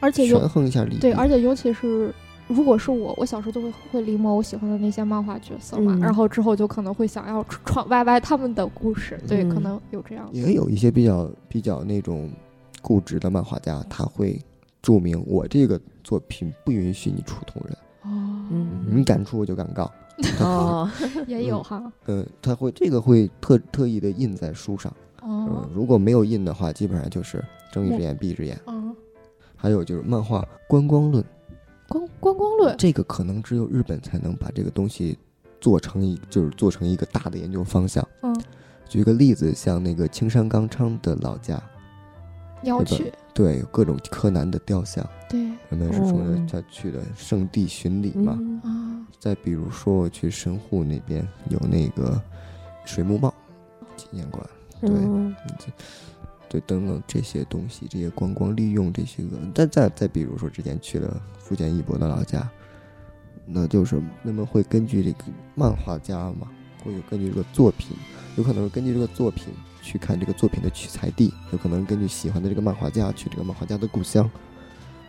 [0.00, 0.98] 而且尤权衡一下利益。
[0.98, 2.14] 对，而且尤其是
[2.46, 10.38] 如果是我，我小时候就会会临摹我喜欢的那些漫画角色嘛，嗯然后之后就可能会想要闯歪歪他们的故事，对，可嗯能有这样的。
[10.38, 12.30] 也有一些比较比较那种
[12.80, 14.40] 固执的漫画家，他会
[14.80, 17.76] 注明我这个作品不允许你出同人，
[18.08, 19.90] 哦，你敢出我就敢告。
[20.40, 20.90] 哦，
[21.28, 24.90] 也有哈，嗯，他会这个会特特意的印在书上。
[25.22, 25.48] 哦。
[25.48, 28.58] 嗯，，如果没有印的话，基本上就是睁一只眼闭一只眼。
[28.66, 28.94] 嗯，
[29.54, 31.24] 还有就是漫画观光论，
[31.86, 35.16] 观观光论，这个可能只有日本才能把这个东西
[35.60, 38.06] 做成一，就是做成一个大的研究方向。
[38.22, 38.36] 嗯，
[38.88, 41.62] 举个例子，像那个青山刚昌的老家，
[42.64, 48.36] 要日本去，对，有各种柯南的雕像，对人们是说哦他去的圣地巡礼嘛。
[48.36, 52.20] 嗯啊，再比如说，我去神户那边有那个
[52.84, 53.32] 水木茂
[53.96, 54.44] 纪念馆，
[54.80, 55.32] 对嗯
[56.48, 62.50] 对，等等这些东西，这些观光利用这些个，再再再比如说，之前去了福建一博的老家，
[63.46, 66.48] 那就是那么会根据这个漫画家嘛，
[66.82, 67.96] 会有根据这个作品，
[68.34, 69.54] 有可能是根据这个作品
[69.88, 74.30] 去看这个作品的取材地，有可能根据喜欢的这个漫画家去这个漫画家的故乡，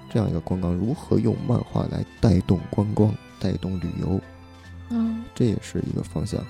[0.09, 4.21] 这样一个观光如何用漫画来带动观光、带动旅游，
[4.89, 6.41] 嗯，这也是一个方向。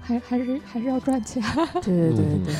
[0.00, 1.42] 还还是还是要赚钱，
[1.84, 2.54] 对对对。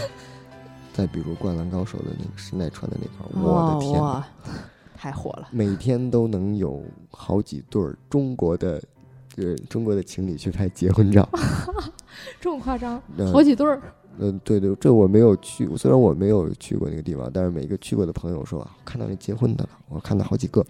[0.92, 4.60] 再比如《灌篮高手》的那个石奈川的那块儿，我的天。
[4.94, 8.82] 太火了，每天都能有好几对儿中国的，
[9.36, 11.26] 呃，中国的情侣去拍结婚照。
[12.40, 13.82] 这么夸张，呃好几对儿，
[14.18, 20.64] 嗯、对对，这我没有去，虽然我没有去过那个地方，但是每个去过的朋友说啊，看到那结婚的了，我看到好几个，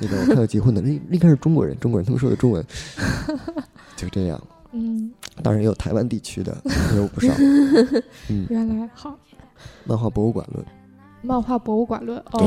[0.00, 2.64] 那个我看到结婚的，那应该是中国人，中国人，他们说的中文，
[3.96, 4.40] 就这样。
[4.72, 5.10] 嗯，
[5.42, 6.54] 当然也有台湾地区的，
[6.92, 7.32] 也有不少。
[8.28, 9.18] 嗯，原来好，
[9.84, 10.64] 漫画博物馆论，
[11.22, 12.38] 漫画博物馆论，哦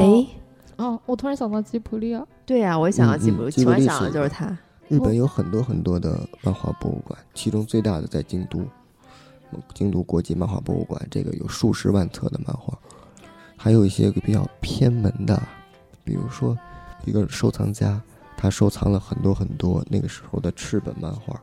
[0.78, 4.56] 哎，哦，我突然想到吉普力了，对呀，我一想到嗯吉普力，嗯吉卜力突然想的就是他，
[4.88, 8.64] 日本有很多很多的漫画博物馆，其中最大的在京都，
[9.74, 12.78] 京都国际漫画博物馆，这个有数十万册的漫画，
[13.58, 15.42] 还有一些个比较偏门的，
[16.04, 16.58] 比如说
[17.06, 18.02] 一个收藏家，
[18.38, 21.42] 他收藏了很多很多那个时候的赤本漫画。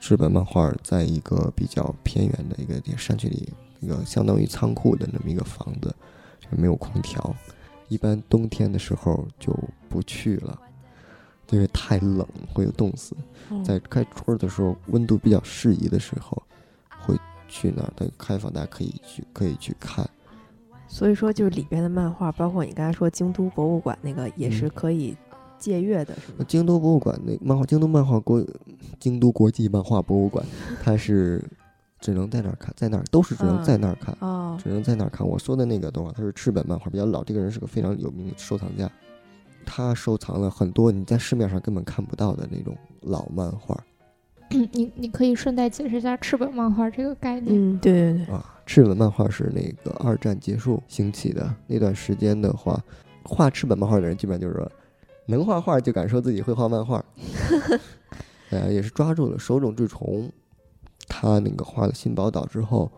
[0.00, 5.94] 赤本漫画在一个比较偏远的一个山区里，一个相当于仓库的那么一个房子，
[6.50, 7.34] 没有空调，
[7.88, 9.56] 一般冬天的时候就
[9.88, 10.60] 不去了，
[11.50, 13.16] 因为太冷会有冻死。
[13.64, 16.42] 在开春的时候，温度比较适宜的时候，
[17.52, 20.08] 去那儿，它开放，大家可以去，可以去看。
[20.88, 25.14] 所以说，就是里边的漫画，包括你刚才说京都博物馆那个，也是可以
[25.58, 26.44] 借阅的，是吗？
[26.48, 28.42] 京都博物馆那漫画，京都漫画国，
[28.98, 30.44] 京都国际漫画博物馆，
[30.82, 31.42] 它是
[32.00, 35.26] 只能在那儿看，在那儿都是只能在那儿看，哦，只能在那儿看。
[35.26, 37.22] 我说的那个的话，它是赤本漫画，比较老。
[37.22, 38.90] 这个人是个非常有名的收藏家，
[39.64, 43.78] 他收藏了很多你在市面上根本看不到的那种老漫画。
[44.72, 47.54] 你你可以顺带解释一下赤本漫画这个概念。
[47.54, 48.34] 嗯，对对对。
[48.34, 52.82] 啊，赤本漫画是那个二战结束兴起的那段时间的话，
[53.24, 54.70] 画赤本漫画的人基本上就是说，
[55.26, 57.04] 能画画就敢说自己会画漫画。
[58.50, 60.30] 呃，也是抓住了手冢治虫，
[61.08, 62.90] 他那个画了《新宝岛》之后，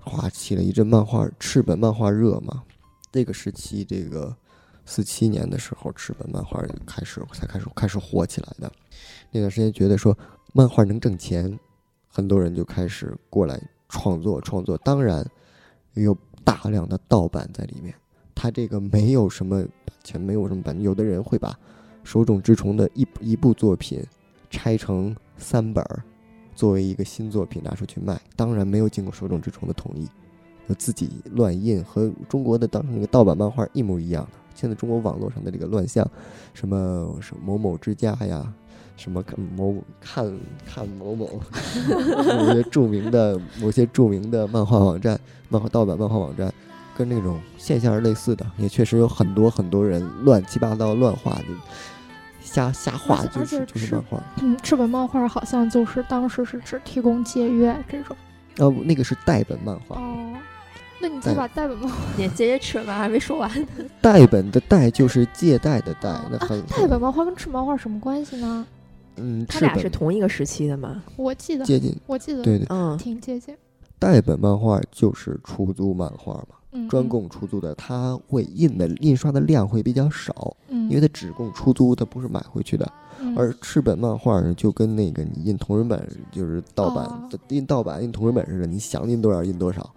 [0.00, 2.62] 画起了一阵漫画赤本漫画热嘛。
[3.10, 4.36] 这个时期，这个
[4.84, 8.70] 四七年的时候，赤本漫画开始才开始开始火起来的。
[9.30, 10.16] 那段时间觉得说
[10.52, 11.58] 漫画能挣钱，
[12.08, 14.76] 很多人就开始过来创作创作。
[14.78, 15.24] 当然，
[15.94, 17.94] 有大量的盗版在里面。
[18.34, 21.58] 他这个没有什么版权，没有什么版权，有的人会把
[22.02, 24.02] 手冢治虫的一一部作品。
[24.52, 25.84] 拆成三本，
[26.56, 30.08] 作为一个新作品拿出去卖，当然没有经过手冢治虫的同意，
[30.76, 34.30] 自己乱印，和中国的当时那个盗版漫画一模一样的。
[34.56, 36.04] 现在中国网络上的这个乱象，
[36.52, 38.52] 什么某某之家呀，
[39.00, 41.40] 什么看某看看某某，
[42.36, 46.52] 某些著名的某些著名的漫画网站、漫画盗版漫画网站，
[46.94, 51.44] 跟那种现象是类似的，也确实有很多很多人乱七八糟乱画的。
[52.42, 58.16] 瞎瞎画就是就是漫画，嗯，赤本漫画好像就是当时是只提供借阅这种，
[58.58, 60.32] 哦，那个是代本漫画哦，
[61.00, 63.66] 那你再把代本漫画，你借借赤本还没说完呢。
[64.00, 68.66] 代本的代就是借贷的贷，那很代本漫画跟赤本漫画什么关系呢？
[69.16, 71.02] 嗯，他俩是同一个时期的吗？
[71.16, 73.54] 我记得接近，我记得对对，嗯，挺接近。
[73.98, 76.56] 代本漫画就是出租漫画嘛。
[76.88, 82.88] 专供出租的，它会印的印刷的量会比较少，嗯，因为它只供出租，它不是买回去的。
[83.36, 86.00] 而赤本漫画就跟那个你印同人本
[86.30, 89.90] 就是盗版的印盗版印同人本似的，你想印多少印多少，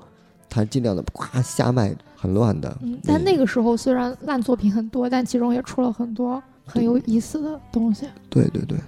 [0.50, 2.76] 它尽量的夸瞎卖，很乱的。
[2.82, 8.08] 嗯，但那个时候虽然烂作品很多，但其中也出了很多很有意思的东西。
[8.32, 8.80] 对对对。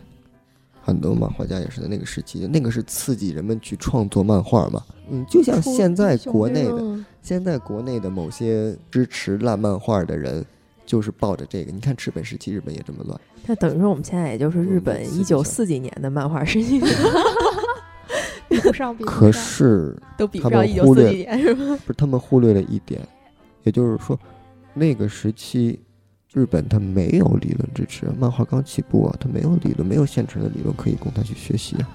[0.86, 4.84] 很多漫画家也是在那个时期，那个是刺激人们去创作漫画嘛。
[5.10, 10.46] 嗯，就像现在国内的，现在国内的某些支持烂漫画的人，
[10.86, 11.72] 就是抱着这个。
[11.72, 13.20] 你看，赤本时期日本也这么乱。
[13.48, 16.80] 那等于说，我们现在也就是日本一九四几年的漫画时期，
[18.48, 18.96] 比不上。
[18.98, 21.80] 可是都比不上一九四几年，是吗？
[21.84, 23.02] 不是，他们忽略了一点，
[23.64, 24.20] 也就是说，
[24.76, 25.80] 那个时期。
[26.36, 31.90] 日本它没有理论支持，漫画刚起步啊，它没有理论，没有现成的理论可以供他去学习啊。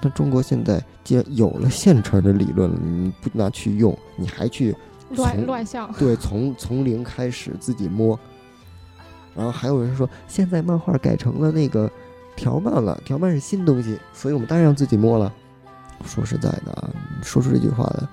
[0.00, 4.74] 但中国现在既然有了现成的理论了，你不拿去用，你还去
[5.10, 5.92] 乱乱象？
[5.98, 8.18] 对，从从零开始自己摸。
[9.36, 11.90] 然后还有人说，现在漫画改成了那个
[12.36, 15.30] 条漫了，条漫是新东西，所以我们当然要自己摸了。
[16.06, 16.88] 说实在的啊，
[17.22, 18.08] 说出这句话的，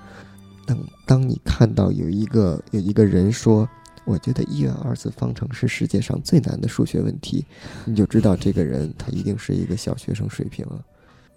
[0.66, 3.66] 当当你看到有一个有一个人说。
[4.06, 7.44] 我觉得一元二次方程是世界上最难的数学问题，
[7.84, 10.80] 你就知道这个人他一定是一个小学生水平了。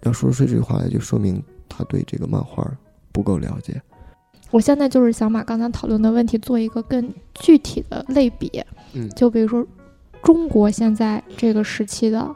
[0.04, 2.64] 要说出这句话来，就说明他对这个漫画
[3.10, 3.82] 不够了解。
[4.52, 8.62] 我现在就是想把刚才讨论的问题做一个更具体的类比，
[8.92, 9.66] 嗯，就比如说
[10.22, 12.32] 中国现在这个时期的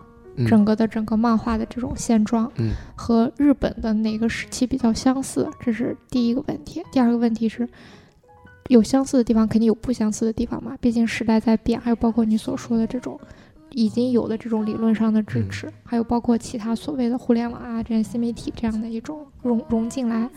[0.49, 5.49] 整个的整个漫画的这种现状，嗯，和日本的哪个时期比较相似？
[5.61, 6.83] 这是第一个问题。
[6.91, 7.69] 第二个问题是。
[8.69, 10.77] 有相似的地方，肯定有不相似的地方嘛。
[10.81, 13.21] 毕竟时代在变，还有包括你所说的这种
[13.71, 20.29] 已经有的这种理论上的支持，还有包括其他所谓的互联网啊，这些新媒体这样的一种融融进来，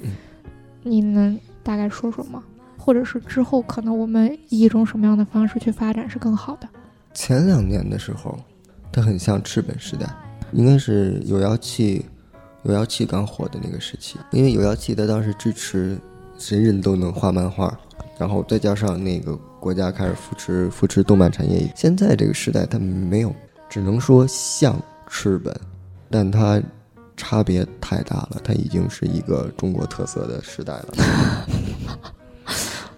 [0.84, 2.44] 你能大概说说吗？
[2.78, 6.68] 或者是之后可能我们以一种什么样的方式去发展是更好的？
[7.14, 8.38] 前两年的时候，
[8.92, 10.06] 它很像赤本时代，
[10.52, 12.06] 应该是有妖气，
[12.64, 16.00] 有妖气刚火的那个时期，因为有妖气它当时支持
[16.50, 17.78] 人人都能画漫画。
[18.20, 23.34] 然后再加上那个国家开始扶持扶持动漫产业，现在这个时代它没有，
[23.70, 24.76] 只能说像
[25.08, 25.56] 赤本，
[26.10, 26.62] 但它
[27.16, 30.86] 差别太大了，它已经是一个中国特色的时代了。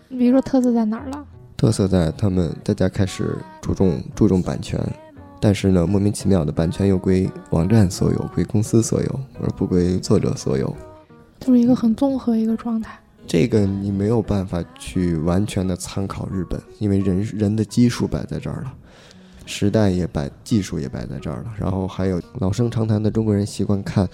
[0.09, 1.25] 比如说特色在哪儿了？
[1.55, 4.79] 特色在他们大家开始注重注重版权，
[5.41, 10.73] 但是呢，莫名其妙的版权又归网站所有，归公司所有，而不归作者所有。
[11.41, 12.97] 就是一个很综合一个状态。
[13.29, 18.73] 这个你没有办法去完全的参考日本，因为人人的基数摆在这儿了，
[19.45, 24.09] 时代也摆，技术也摆在这儿了，然后还有老生常谈的中国人习惯看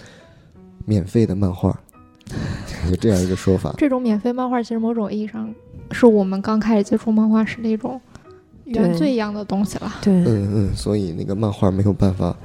[0.84, 1.80] 免费的漫画，
[2.90, 3.74] 有这样一个说法。
[3.78, 5.50] 这种免费漫画其实某种意义上
[5.92, 7.98] 是我们刚开始接触漫画时的一种
[8.64, 9.90] 原罪一样的东西了。
[10.02, 12.36] 对，嗯嗯，所以那个漫画没有办法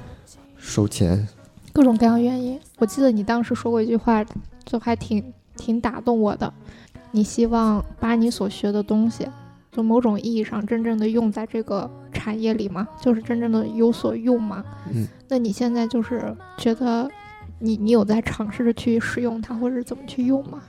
[0.55, 1.28] 收钱。
[1.74, 4.26] 各种各样原因，我记得你当时说过一句话，
[4.63, 5.22] 就还挺
[5.62, 6.51] 挺打动我的。
[7.12, 9.28] 你希望把你所学的东西，
[9.72, 12.88] 从某种意义上真正的用在这个产业里吗？
[12.99, 14.64] 就是真正的有所用吗？
[14.91, 17.07] 嗯，那你现在就是觉得
[17.59, 20.59] 你你有在尝试着去使用它，或者怎么去用吗？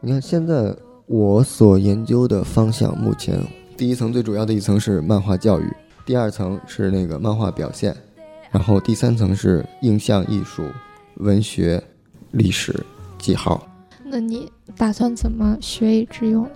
[0.00, 0.74] 你看现在
[1.04, 3.38] 我所研究的方向，目前
[3.76, 5.70] 第一层最主要的一层是漫画教育，
[6.06, 7.94] 第二层是那个漫画表现，
[8.50, 10.62] 然后第三层是影像艺术、
[11.16, 11.82] 文学、
[12.30, 12.74] 历史、
[13.18, 13.66] 记号。
[14.10, 16.50] 那你打算怎么学以致用呢？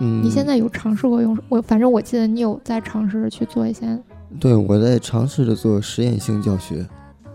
[0.00, 1.36] 嗯，你现在有尝试过用？
[1.48, 3.98] 我反正我记得你有在尝试着去做一些。
[4.40, 6.86] 对，我在尝试着做实验性教学。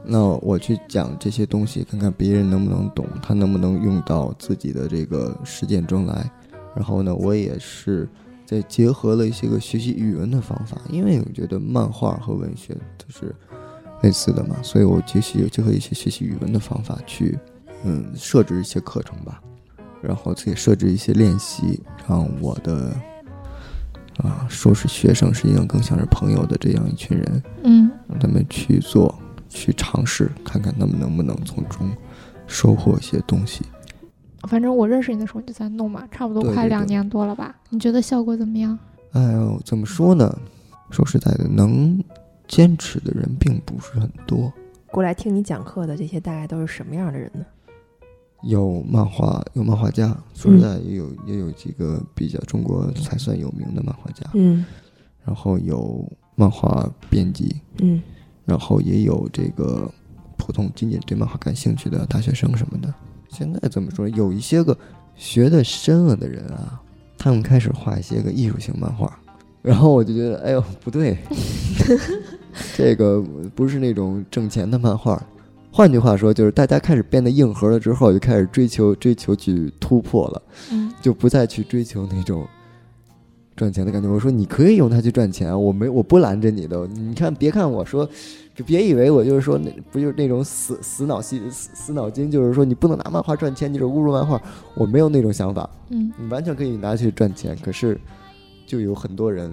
[0.06, 6.30] 那我去讲这些东西，看看别人能不能懂，他能不能用到自己的这个实践中来。
[6.76, 8.10] 然后呢，我也是
[8.46, 13.34] 在结合了一些个学习语文的方法，因为我觉得漫画和文学都是
[14.02, 17.38] 类似的嘛，所以我学习结合一些学习语文的方法去，
[17.84, 19.42] 嗯，设置一些课程吧，
[20.02, 22.94] 然后自己设置一些练习，让我的
[24.18, 29.14] 啊说是学生，实际上更像是朋友的这样一群人，嗯让他们去做，
[29.50, 31.92] 去尝试，看看他们能不能从中
[32.48, 33.64] 收获一些东西。
[34.50, 37.56] 反正我认识你的时候你就在弄嘛，差不多快两年多了吧？
[37.70, 38.78] 你觉得效果怎么样？
[39.14, 40.38] 哎呦，怎么说呢？
[40.90, 42.04] 说实在的，能
[42.48, 44.52] 坚持的人并不是很多。
[44.88, 47.46] 过来听你讲课的这些大概都是什么样的人呢？
[48.44, 54.66] 有漫画，有漫画家，说实在也有、也有几个比较中国才算有名的漫画家，嗯
[55.26, 58.02] 然后有漫画编辑，嗯
[58.44, 59.90] 然后也有这个
[60.38, 62.94] 普通仅仅对漫画感兴趣的大学生什么的。
[63.30, 64.08] 现在怎么说？
[64.10, 64.78] 有一些个
[65.16, 66.82] 学的深了的人啊，
[67.18, 69.18] 他们开始画一些个艺术性漫画，
[69.62, 71.18] 然后我就觉得，哎呦，不对，
[72.76, 73.24] 这个
[73.56, 75.22] 不是那种挣钱的漫画。
[75.76, 80.42] 换句话说，就是大家开始变得硬核了之后，就开始追求追求去突破了。
[80.72, 82.48] 嗯就不再去追求那种
[83.56, 84.08] 赚钱的感觉。
[84.08, 86.86] 我说你可以用它去赚钱，我没我不拦着你的。
[86.86, 88.08] 你看，别看我说，
[88.54, 94.40] 就别以为我就是说那不就是那种死死脑细死死脑筋，就是说你不能拿漫画赚钱，你是侮辱漫画。
[94.76, 97.58] 我没有那种想法，嗯你完全可以拿去赚钱。
[97.64, 98.00] 可是
[98.68, 99.52] 就有很多人，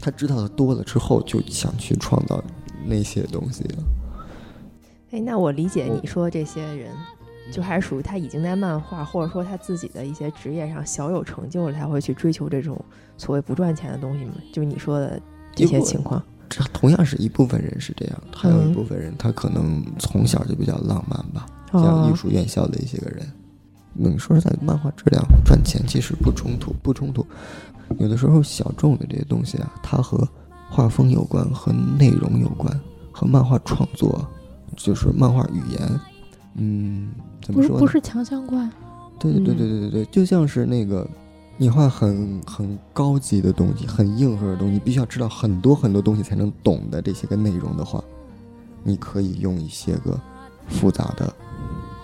[0.00, 2.42] 他知道的多了之后，就想去创造
[2.86, 3.84] 那些东西了。
[5.16, 6.90] 哎，那我理解你说这些人，
[7.50, 12.78] 就还是属于他已经在漫画或者说他自己的一些职业上小有成就了，才会去追求这种
[13.16, 14.34] 所谓不赚钱的东西吗？
[14.52, 15.18] 就是你说的
[15.54, 16.22] 这些情况。
[16.50, 21.46] 这同样是一部分人是这样，还有一嗯部分人他可能从小就比较浪漫吧。
[21.72, 23.26] 像哦艺术院校的一些个人。
[23.98, 27.26] 嗯，说实在，漫画质量赚钱其实不冲突，不冲突。
[27.98, 30.28] 有的时候小众的这些东西啊，它和
[30.68, 32.78] 画风有关，和内容有关，
[33.10, 34.28] 和漫画创作，
[34.76, 36.00] 就是漫画语言。
[36.54, 37.10] 嗯，
[37.42, 37.80] 怎么说呢？
[37.80, 38.70] 不是不是强相关。
[39.18, 41.08] 对对对对对对对，就像是那个，
[41.56, 48.02] 你画很很高级的东西，很硬核的东西，你必须要知道很多很多东西才能懂的这些个内容的话，
[48.84, 50.20] 你可以用一些个
[50.68, 51.34] 复杂的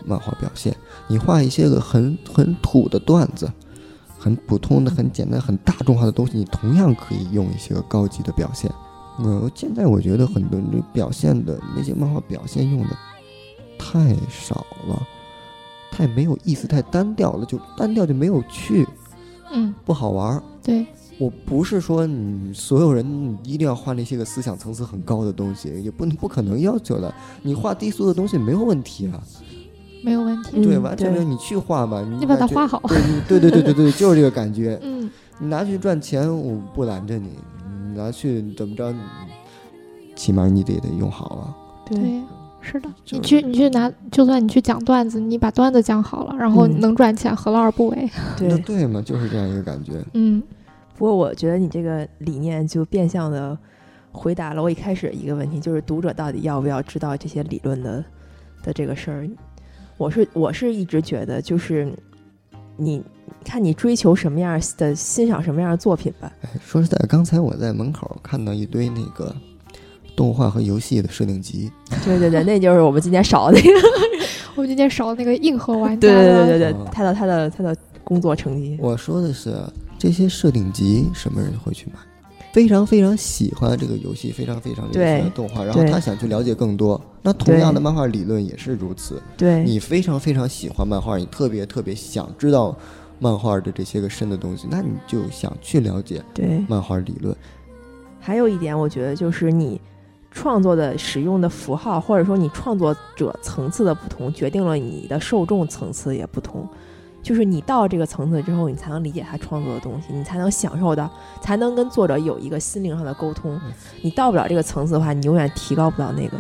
[0.07, 0.75] 漫画表现。
[1.07, 3.51] 你画一些个很很土的段子，
[4.19, 8.71] 很普通的、很简单、很大众化的东西，你同样可以用一些个高级的表现。
[9.19, 12.97] 嗯，现在我觉得很多这表现的那些漫画表现用的
[13.79, 15.07] 太少了。
[15.91, 18.89] 太没有意思，太单调了，就单调就没有趣，
[19.53, 20.43] 嗯，不好玩儿。
[20.63, 20.87] 对，
[21.19, 27.15] 我不是说你所有人你一定要画那些个思想层次很高的东西，也不能不可能要求的。
[27.43, 29.23] 你画低俗的东西没有问题啊，
[30.03, 30.53] 没有问题。
[30.55, 31.25] 嗯对，完全没有。
[31.25, 32.81] 你去画嘛，你你把它画好。
[33.29, 34.79] 对对对对对对，就是这个感觉。
[34.83, 37.29] 嗯，你拿去赚钱，我不拦着你；
[37.83, 38.99] 你拿去怎么着，你
[40.15, 41.57] 起码你得得用好了。
[41.87, 42.23] 对对，
[42.61, 42.89] 是的。
[43.11, 48.11] 你去你去拿，就算你去讲段子，你把段子讲好了，然后嗯能赚钱，何乐而不为？
[48.37, 48.57] 对。
[48.61, 49.95] 对嘛，就是这样一个感觉。
[50.15, 50.43] 嗯
[50.95, 53.59] 不过我觉得你这个理念就变相的
[54.13, 58.05] 回答了我一开始一个问题，就是读者到底要不要知道这些理论的
[58.63, 59.29] 的这个事儿。
[59.97, 61.93] 我是我是一直觉得，就是
[62.77, 63.03] 你
[63.43, 66.33] 看你追求什么样的欣赏什么样的作品吧。
[66.43, 69.35] 哎，说实在，刚才我在门口看到一堆那个
[70.17, 71.71] 动画和游戏的设定集，
[72.05, 73.69] 对对对， 那就是我们今天少的那个。
[74.55, 76.01] 我们今天少的那个硬核玩家。
[76.01, 77.75] 对对对对对哦，他的他的他的
[78.05, 78.77] 工作成绩。
[78.79, 79.55] 我说的是
[79.99, 81.95] 这些设定集，什么人会去买？
[82.53, 87.01] 非常非常喜欢这个游戏，非常非常喜对欢动画，然后他想去了解更多。
[87.23, 89.23] 那同样的漫画理论也是如此。
[89.39, 92.77] 对，你非常非常喜欢漫画，你特别特别想知道
[93.23, 96.65] 漫画的这些个深的东西，那你就想去了解对。
[96.69, 97.35] 漫画理论。
[98.19, 99.81] 还有一点，我觉得就是你
[100.33, 106.69] 创作的使用的符号，或者说你创作者层次的不同，决定了你的受众层次也不同。
[107.23, 111.09] 就是你到这个层次之后，你才能理解他创作的东西，你才能享受到，
[111.41, 113.57] 才能跟作者有一个心灵上的沟通。
[114.01, 116.37] 你到不了这个层次的话，你永远提高不到那个。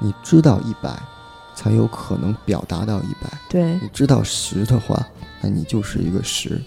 [0.00, 0.90] 你知道一百，
[1.54, 3.30] 才有可能表达到一百。
[3.48, 5.00] 对，你知道十的话，
[5.48, 6.60] 你就是一个十。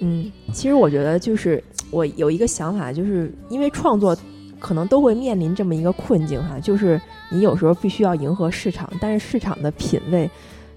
[0.00, 4.16] 嗯，其实我觉得就是我有一个想法，就是因为创作
[4.58, 7.00] 可能都会面临这么一个困境哈，就是
[7.30, 10.30] 你有时候必须要迎合市场，但是市场的品味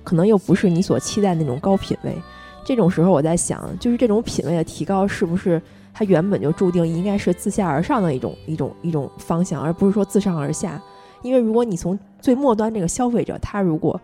[0.04, 2.16] 可能又不是你所期待那种高品位。
[2.64, 5.62] 这种时候我在想，就是这种品味的提高是不是
[5.94, 10.82] 它原本就注定应该是自下而上的一种一种一种方向，而不是说自上而下？
[11.24, 14.00] 因为如果你从最末端这个消费者，他如果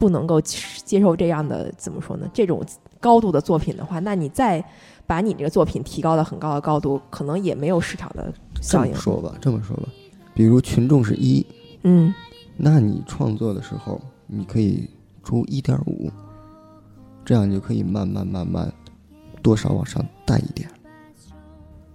[0.00, 2.28] 不能够接受这样的怎么说呢？
[2.32, 2.64] 这种
[2.98, 4.64] 高度的作品的话，那你再
[5.06, 8.32] 把你这个作品提高到很高的高度，可能也没有市场的
[8.62, 8.92] 效应。
[8.92, 9.82] 么说吧，这么说吧，
[10.32, 11.44] 比如群众是一，
[11.82, 12.12] 嗯
[12.56, 14.88] 那你创作的时候，你可以
[15.22, 16.10] 出一点五，
[17.22, 18.72] 这样你就可以慢慢慢慢
[19.42, 20.66] 多少往上带一点，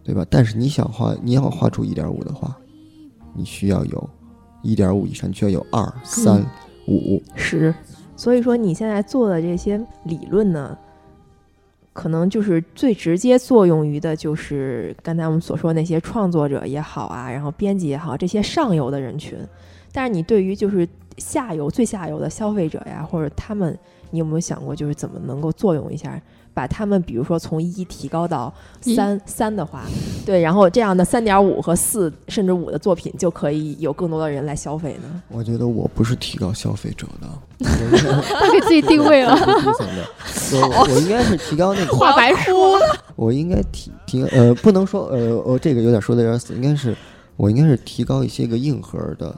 [0.03, 0.23] 对吧？
[0.29, 2.55] 但是你想画，你要画出一点五的话，
[3.33, 4.09] 你需要有
[4.61, 6.45] 一点五以上，你需要有二、三、
[6.87, 7.21] 五。
[7.35, 7.73] 十，
[8.15, 10.77] 所以说你现在做的这些理论呢，
[11.93, 19.37] 可能就是最直接作用于的，就是刚才我们所说那些创作者也好啊，然后编辑也好，这些上游的人群。
[19.91, 23.77] 但是你对于就是下游最下游的消费者呀，或者他们，
[24.11, 26.21] 你有没有想过，就是怎么能够作用一下，
[26.53, 29.83] 把他们比如说从一提高到三三的话，
[30.25, 35.21] 对，然后这样的三点五和四甚至五的作品就可以有更多的人来消费呢？
[35.29, 37.27] 我觉得我不是提高消费者的，
[38.39, 42.51] 他给自己定位了，我我应该是提高那个 画白书。
[43.15, 46.95] 我应该提提呃，不能说呃，我这个有点说的有点死，应该是
[47.37, 49.33] 我应该是提高一些个硬核的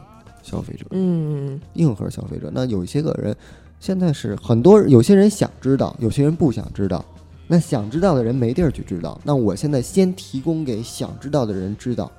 [0.50, 2.50] 消费者，嗯硬核消费者。
[2.54, 3.36] 那有一些个人
[3.80, 7.04] 现在是很多有些人想知道，有些人不想知道。
[7.50, 12.12] 那想知道的人没地儿去知道，那我现在先提供给想知道的人知道。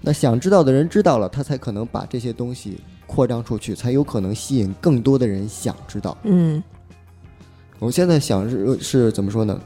[0.00, 6.16] 那想知道的人知道了，他才可能把这些东西扩张出去，才有可能吸引更多的人想知道。
[6.24, 6.62] 嗯
[7.80, 9.60] 我现在想是是怎么说呢？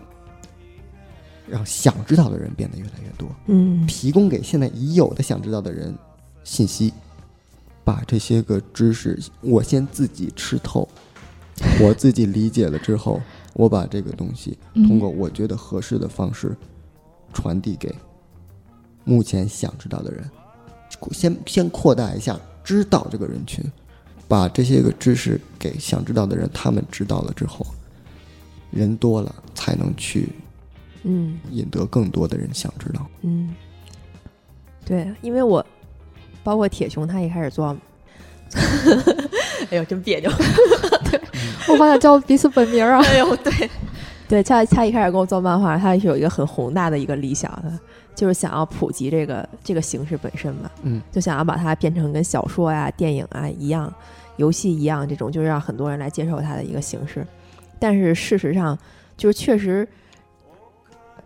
[1.49, 5.95] 让想知道的人变得越来越多，嗯提供给现在已有的想知道的人
[6.45, 6.95] 信息，
[7.85, 10.89] 把这些个知识我先自己吃透，
[11.80, 13.20] 我自己理解了之后，
[13.55, 16.56] 我把这个东西嗯通过我觉得合适的方式
[17.32, 17.94] 传递给
[19.05, 20.31] 目前想知道的人，
[21.11, 23.65] 先先扩大一下知道这个人群，
[24.28, 27.66] 把这些个知识给想知道的人，他们知道了之后，
[28.70, 30.28] 人多了才能去
[31.02, 31.40] 嗯。
[31.51, 33.06] 引得更多的人想知道。
[33.23, 33.55] 嗯，
[34.85, 35.65] 对，因为我
[36.43, 37.77] 包括铁熊，他一开始做，
[39.70, 40.31] 哎呦，真别扭。
[41.10, 41.20] 对
[41.69, 43.01] 我把他叫彼此本名啊。
[43.05, 43.70] 哎呦，对，
[44.28, 47.73] 对，他他一开始跟我做漫画，他是有一个很宏大的一个理想的，
[48.14, 53.93] 就是想要普及这个这个形式本身嘛，嗯，就想要把它变成跟小说呀、电影啊一样，
[54.36, 57.27] 游戏一样这种，就是让很多人来接受它的一个形式。
[57.78, 58.78] 但是事实上，
[59.16, 59.86] 就是确实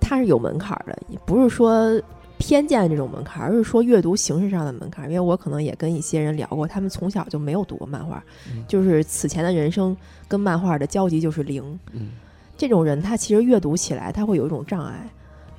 [0.00, 2.00] 它是有门槛儿的，也不是说
[2.38, 5.08] 偏见这种门槛儿，而是说阅读形式上的门槛儿。
[5.08, 8.22] 因为我可能也跟一些人聊过，他们从小就没有读过漫画，
[8.52, 9.96] 嗯就是此前的人生
[10.28, 11.78] 跟漫画的交集就是零。
[11.92, 12.10] 嗯
[12.56, 15.08] 这种人他其实阅读起来他会有一种障碍，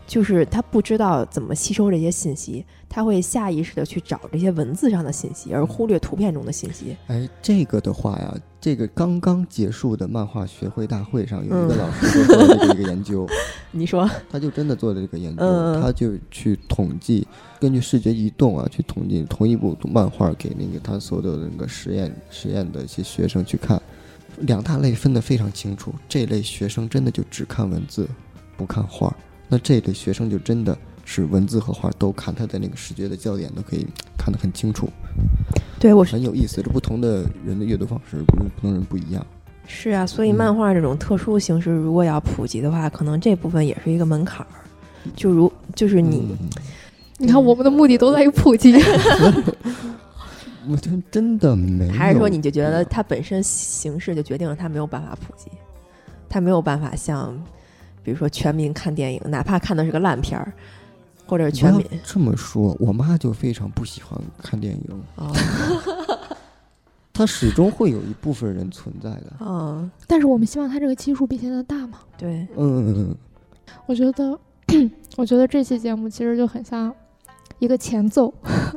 [0.07, 6.95] 就是他不知道怎么吸收这些信息，他会下意识的去找这些文字上的信息，而忽略图片中的信息。
[7.07, 13.27] 哎，这个的话呀，这个刚刚结束的漫画学会大会上，有一个嗯老师就做了这个一个研究，
[13.71, 17.27] 你说，他就真的做了这个研究，他就去统计，
[17.59, 23.81] 根据视觉移动啊，去统计同一部漫画给那个他所有的那个实验实验的一些学生去看，
[24.37, 25.93] 两大类分得非常清楚。
[26.07, 28.07] 这类学生真的就只看文字，
[28.55, 29.13] 不看画儿；
[29.49, 33.87] 那这类学生就真的是文字和画都看，他的那个视觉的焦点都可以
[34.17, 34.89] 看得很清楚，
[35.79, 36.61] 对我是很有意思。
[36.61, 39.25] 这不同的人的阅读方式，不是不同人不一样。
[39.67, 44.47] 是啊，所以嗯漫画这种特殊形式如果要普及的话，可能这部分也是一个门槛儿。
[45.15, 46.49] 就如就是你，嗯
[47.17, 48.75] 你看我们的目的都在于普及，
[50.69, 55.49] 我真真的没有，还是说你就觉得它本身形式就决定了它没有办法普及，
[56.27, 57.37] 它没有办法像，
[58.07, 60.53] 比如说全民看电影，哪怕看的是个烂片儿，
[61.25, 65.29] 或者是全民这么说，我妈就非常不喜欢看电影，哦，
[67.11, 69.33] 她始终会有一部分人存在的。
[69.41, 71.99] 嗯，但是我们希望它这个基数比现在大嘛。
[72.17, 73.13] 对，嗯，
[73.87, 74.39] 我觉得，
[75.17, 76.89] 我觉得这期节目其实就很像
[77.59, 78.33] 一个前奏，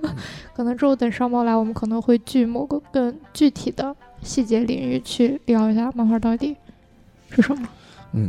[0.57, 3.95] 可能之后等上猫来，我们可能会据某个更具体的
[4.25, 6.57] 细节领域去聊一下漫画到底
[7.31, 7.69] 是什么，
[8.13, 8.29] 嗯，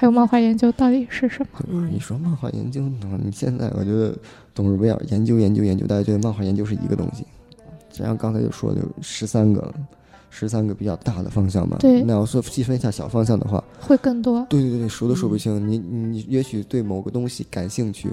[0.00, 1.86] 还有漫画研究到底是什么。
[1.92, 3.20] 你说漫画研究呢？
[3.22, 4.16] 你现在我觉得
[4.54, 7.22] 董事不要研究研究研究，大家觉得漫画研究是一个东西，
[7.90, 9.74] 实际上刚才就说的有十三个了，
[10.30, 11.76] 十三个比较大的方向嘛。
[11.80, 15.68] 对那要说细分一下小方向的话，会更多，对对对，数都数不嗯清。
[15.68, 18.08] 你你也许对某个东西感兴趣，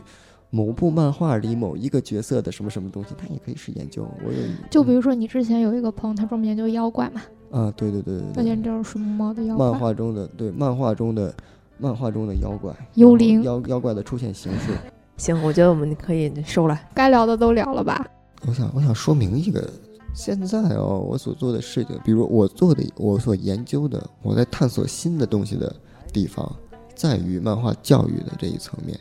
[0.49, 4.05] 某部漫画里某一个角色的什么什么东西，它也可以是研究。
[4.25, 4.39] 我有
[4.69, 11.33] 就比如说你之前有一个朋友，他专门研究妖怪嘛，啊，对对对对对，他研究水母猫的妖怪漫，画中的对漫画中的
[11.79, 14.71] 漫画中的妖怪，幽灵妖妖怪的出现形式。
[15.17, 16.79] 行，我觉得我们可以收了。
[16.93, 18.05] 该聊的都聊了吧？
[18.45, 19.67] 我想，我想说明一个，
[20.13, 25.75] 现在哦，我所做的事情，比如我做的，我所研究的，我在探索新的东西的
[26.13, 26.55] 地方，
[26.95, 28.99] 在于漫画教育的这一层面，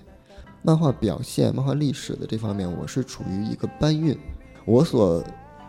[0.62, 4.16] 漫画表现、漫画历史的这方面，我是处于一个搬运。
[4.64, 5.22] 我所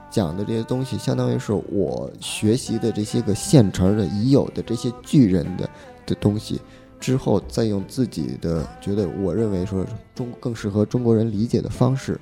[0.09, 5.69] 讲的这些东西，相当于是我学习的这些个现成的、已有的这些巨人的
[6.05, 6.61] 的东西，
[6.99, 12.19] 之后再用自己的觉得我认为说中更适合中国人理解的方式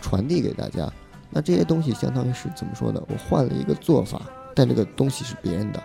[0.00, 0.90] 传递给大家。
[1.30, 3.02] 那这些东西相当于是怎么说呢？
[3.08, 4.22] 我换了一个做法，
[4.54, 5.82] 但这个东西是别人的，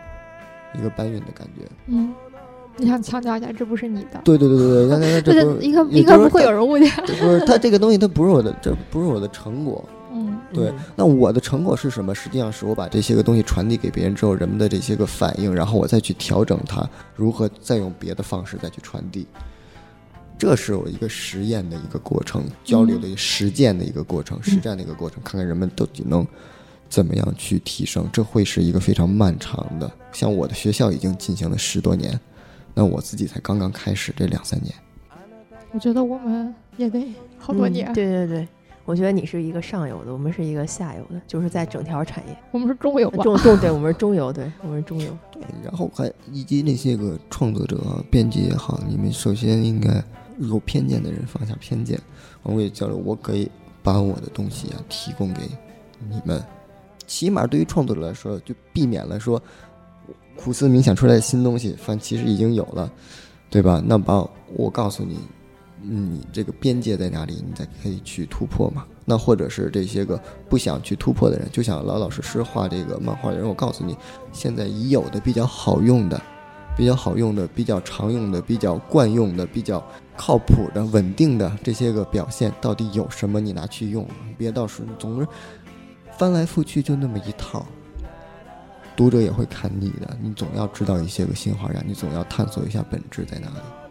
[0.74, 1.68] 一个搬运的感觉。
[1.88, 2.14] 嗯，
[2.78, 4.88] 你想强调一下，这不是你的，对对对
[5.22, 6.90] 对对， 应该应该不会有人误解。
[7.06, 9.84] 这不是它这个东西，它不是我的，这不是我的成果。
[10.14, 12.14] 嗯，对嗯那我的成果是什么？
[12.14, 19.26] 实际上是我把这些个东西传递给别人之后，人们的这些个反应，然后我再去调整它，如何再用别的方式再去传递。
[20.38, 26.26] 这是我一个实验的一个过程，交流的一个实践的一个过程，实战的一个过程，看看人们到底能
[26.90, 28.10] 怎么样去提升。
[28.12, 29.90] 这会是一个非常漫长的。
[30.12, 32.20] 像我的学校已经进行了十多年，
[32.74, 34.74] 那我自己才刚刚开始这两三年。
[35.72, 38.48] 我觉得我们也得好多年，嗯对对对，
[38.86, 43.24] 我觉得你是一个上游的，我们是一个下游的，就是在整条产业我们是中游吧？
[43.24, 45.18] 中中，对我们是中游，对我们是中游。
[45.32, 50.04] 对然后还以及那些个创作者啊、编辑也好，你们首先应该
[50.40, 52.00] 有偏见的人放下偏见，
[52.44, 53.50] 我也交流，我可以
[53.82, 55.42] 把我的东西啊提供给
[56.10, 56.44] 你们，
[57.08, 59.42] 起码对于创作者来说，就避免了说
[60.36, 62.92] 苦思冥想出来的新东西，反正其实已经有了，
[63.50, 63.82] 对吧？
[63.86, 65.20] 那把我告诉你，嗯
[65.84, 68.86] 你这个边界在哪里，你才可以去突破嘛。
[69.06, 73.98] 那或者是这些个不想去突破的人，就想老老实实画这个漫画的人，我告诉你，
[74.32, 76.22] 现在已有的比较好用的、
[76.78, 79.86] 比较好用的、比较常用的、比较惯用的、比较
[80.16, 83.42] 靠谱的、稳定的这些个表现到底有什么？
[83.42, 84.08] 你拿去用，
[84.38, 85.28] 别到时候总是
[86.18, 87.66] 翻来覆去就那么一套，
[88.96, 90.18] 读者也会看腻的。
[90.22, 93.83] 你总要知道一些个新花样，你总要探索一下本质在哪里。